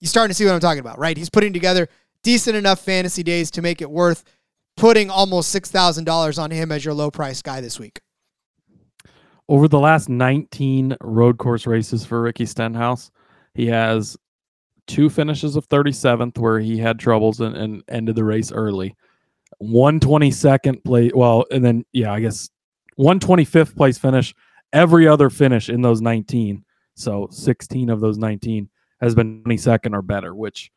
[0.00, 1.16] you're starting to see what I'm talking about, right?
[1.16, 1.88] He's putting together
[2.22, 4.24] decent enough fantasy days to make it worth
[4.76, 8.00] putting almost $6,000 on him as your low price guy this week.
[9.48, 13.10] Over the last 19 road course races for Ricky Stenhouse,
[13.54, 14.16] he has
[14.86, 18.94] two finishes of 37th where he had troubles and, and ended the race early.
[19.62, 21.12] 122nd place.
[21.14, 22.48] Well, and then yeah, I guess
[22.98, 24.34] 125th place finish.
[24.72, 28.68] Every other finish in those 19, so 16 of those 19
[29.00, 30.34] has been 22nd or better.
[30.34, 30.70] Which,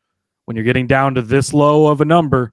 [0.44, 2.52] when you're getting down to this low of a number,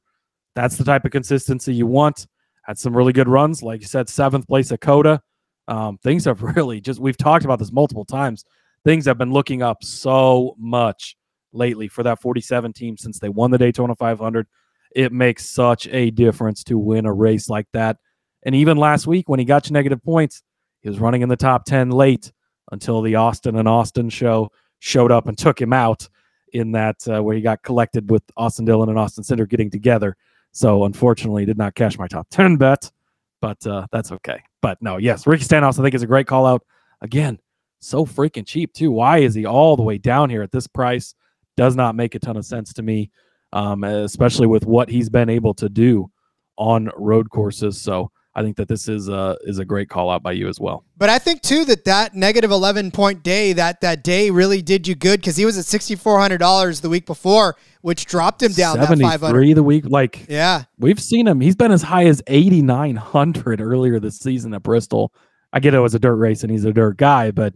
[0.55, 2.27] that's the type of consistency you want.
[2.63, 5.21] Had some really good runs, like you said, seventh place at COTA.
[5.67, 8.45] Um, things have really just we've talked about this multiple times.
[8.84, 11.15] Things have been looking up so much
[11.53, 14.47] lately for that 47 team since they won the Daytona 500
[14.95, 17.97] it makes such a difference to win a race like that.
[18.43, 20.43] And even last week, when he got to negative points,
[20.81, 22.31] he was running in the top 10 late
[22.71, 26.07] until the Austin and Austin show showed up and took him out
[26.53, 30.17] in that uh, where he got collected with Austin Dillon and Austin Cindric getting together.
[30.51, 32.91] So unfortunately, did not cash my top 10 bet,
[33.39, 34.41] but uh, that's okay.
[34.61, 36.63] But no, yes, Ricky Stenhouse, I think, is a great call out.
[37.01, 37.39] Again,
[37.79, 38.91] so freaking cheap, too.
[38.91, 41.15] Why is he all the way down here at this price?
[41.57, 43.11] Does not make a ton of sense to me
[43.54, 46.10] um, especially with what he's been able to do
[46.58, 47.82] on road courses.
[47.82, 50.60] So I think that this is a is a great call out by you as
[50.60, 50.86] well.
[50.97, 54.88] But I think too that that negative eleven point day that that day really did
[54.88, 58.41] you good because he was at sixty four hundred dollars the week before, which dropped
[58.41, 59.86] him down seventy three the week.
[59.86, 61.41] Like yeah, we've seen him.
[61.41, 65.12] He's been as high as eighty nine hundred earlier this season at Bristol.
[65.52, 67.54] I get it was a dirt race and he's a dirt guy, but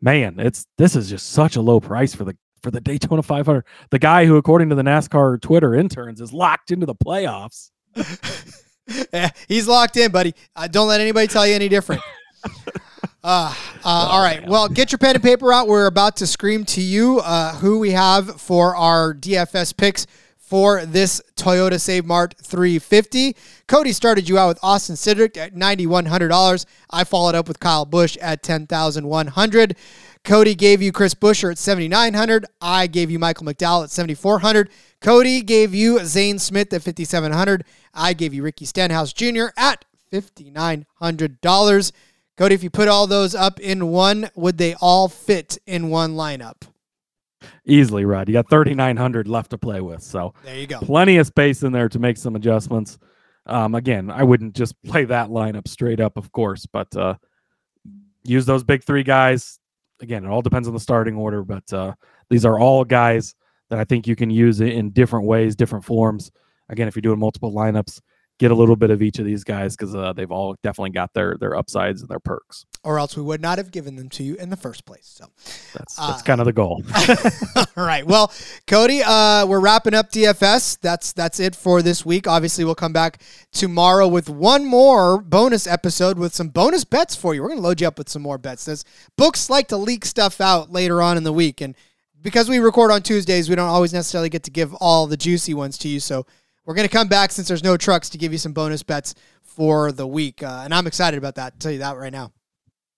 [0.00, 3.64] man, it's this is just such a low price for the for the Daytona 500.
[3.90, 7.70] The guy who, according to the NASCAR Twitter interns, is locked into the playoffs.
[9.12, 10.34] Yeah, he's locked in, buddy.
[10.54, 12.02] Uh, don't let anybody tell you any different.
[13.24, 13.54] Uh,
[13.84, 14.44] uh, all right.
[14.48, 15.68] Well, get your pen and paper out.
[15.68, 20.08] We're about to scream to you uh, who we have for our DFS picks
[20.38, 23.36] for this Toyota Save Mart 350.
[23.68, 26.66] Cody started you out with Austin Cindric at $9,100.
[26.90, 29.76] I followed up with Kyle Busch at 10100
[30.24, 34.70] Cody gave you Chris Buescher at 7900 I gave you Michael McDowell at 7400
[35.00, 39.46] Cody gave you Zane Smith at 5700 I gave you Ricky Stenhouse Jr.
[39.56, 41.92] at $5,900.
[42.36, 46.14] Cody, if you put all those up in one, would they all fit in one
[46.14, 46.62] lineup?
[47.66, 48.28] Easily, Rod.
[48.28, 50.02] You got 3,900 left to play with.
[50.02, 50.78] So There you go.
[50.80, 52.98] plenty of space in there to make some adjustments.
[53.46, 57.14] Um, again, I wouldn't just play that lineup straight up, of course, but uh,
[58.24, 59.58] use those big three guys.
[60.02, 61.94] Again, it all depends on the starting order, but uh,
[62.28, 63.34] these are all guys
[63.70, 66.30] that I think you can use it in different ways, different forms.
[66.68, 68.00] Again, if you're doing multiple lineups,
[68.38, 71.12] get a little bit of each of these guys because uh, they've all definitely got
[71.14, 72.66] their their upsides and their perks.
[72.84, 75.06] Or else we would not have given them to you in the first place.
[75.06, 75.26] So,
[75.72, 76.82] That's Uh, that's kind of the goal.
[77.76, 78.04] all right.
[78.04, 78.32] Well,
[78.66, 80.80] Cody, uh, we're wrapping up DFS.
[80.80, 82.26] That's that's it for this week.
[82.26, 83.22] Obviously, we'll come back
[83.52, 87.42] tomorrow with one more bonus episode with some bonus bets for you.
[87.42, 88.64] We're gonna load you up with some more bets.
[88.64, 88.84] Those
[89.16, 91.76] books like to leak stuff out later on in the week, and
[92.20, 95.54] because we record on Tuesdays, we don't always necessarily get to give all the juicy
[95.54, 96.00] ones to you.
[96.00, 96.24] So
[96.64, 99.92] we're gonna come back since there's no trucks to give you some bonus bets for
[99.92, 101.54] the week, uh, and I'm excited about that.
[101.54, 102.32] I'll tell you that right now.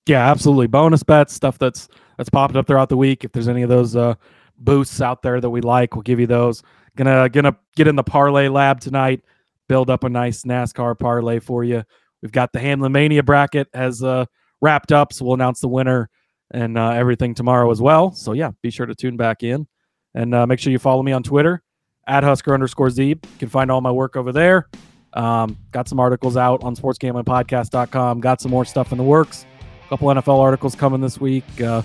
[0.06, 0.66] Yeah, absolutely.
[0.66, 1.88] Bonus bets, stuff that's
[2.18, 3.24] that's popping up throughout the week.
[3.24, 4.14] If there's any of those uh,
[4.58, 6.62] boosts out there that we like, we'll give you those.
[6.96, 9.22] Gonna gonna get in the parlay lab tonight.
[9.66, 11.84] Build up a nice NASCAR parlay for you.
[12.22, 14.26] We've got the Hamlin Mania bracket has uh,
[14.60, 16.10] wrapped up, so we'll announce the winner
[16.50, 18.12] and uh, everything tomorrow as well.
[18.12, 19.66] So yeah, be sure to tune back in
[20.14, 21.62] and uh, make sure you follow me on Twitter
[22.06, 23.24] at Husker underscore Zeeb.
[23.24, 24.68] You can find all my work over there.
[25.14, 28.20] Um, got some articles out on sportsgamblingpodcast.com.
[28.20, 29.46] Got some more stuff in the works
[29.86, 31.44] A couple NFL articles coming this week.
[31.60, 31.82] Uh,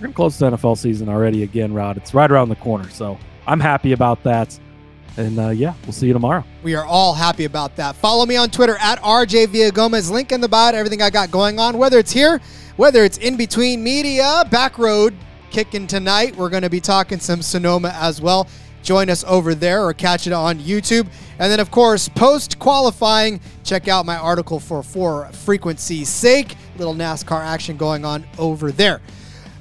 [0.00, 1.96] we're close to NFL season already again, Rod.
[1.96, 2.88] It's right around the corner.
[2.90, 4.58] So I'm happy about that.
[5.16, 6.44] And uh, yeah, we'll see you tomorrow.
[6.64, 7.94] We are all happy about that.
[7.94, 10.10] Follow me on Twitter at RJ Villagomez.
[10.10, 12.40] Link in the bio to everything I got going on, whether it's here,
[12.76, 15.14] whether it's in between media, back road
[15.50, 16.34] kicking tonight.
[16.34, 18.48] We're going to be talking some Sonoma as well.
[18.84, 21.08] Join us over there or catch it on YouTube.
[21.38, 26.54] And then, of course, post qualifying, check out my article for For Frequency's Sake.
[26.76, 29.00] Little NASCAR action going on over there.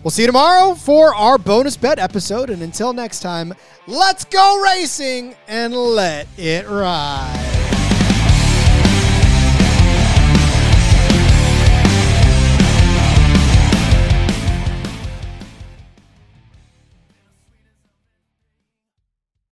[0.04, 2.50] We'll see you tomorrow for our bonus bet episode.
[2.50, 3.54] And until next time,
[3.88, 7.63] let's go racing and let it ride.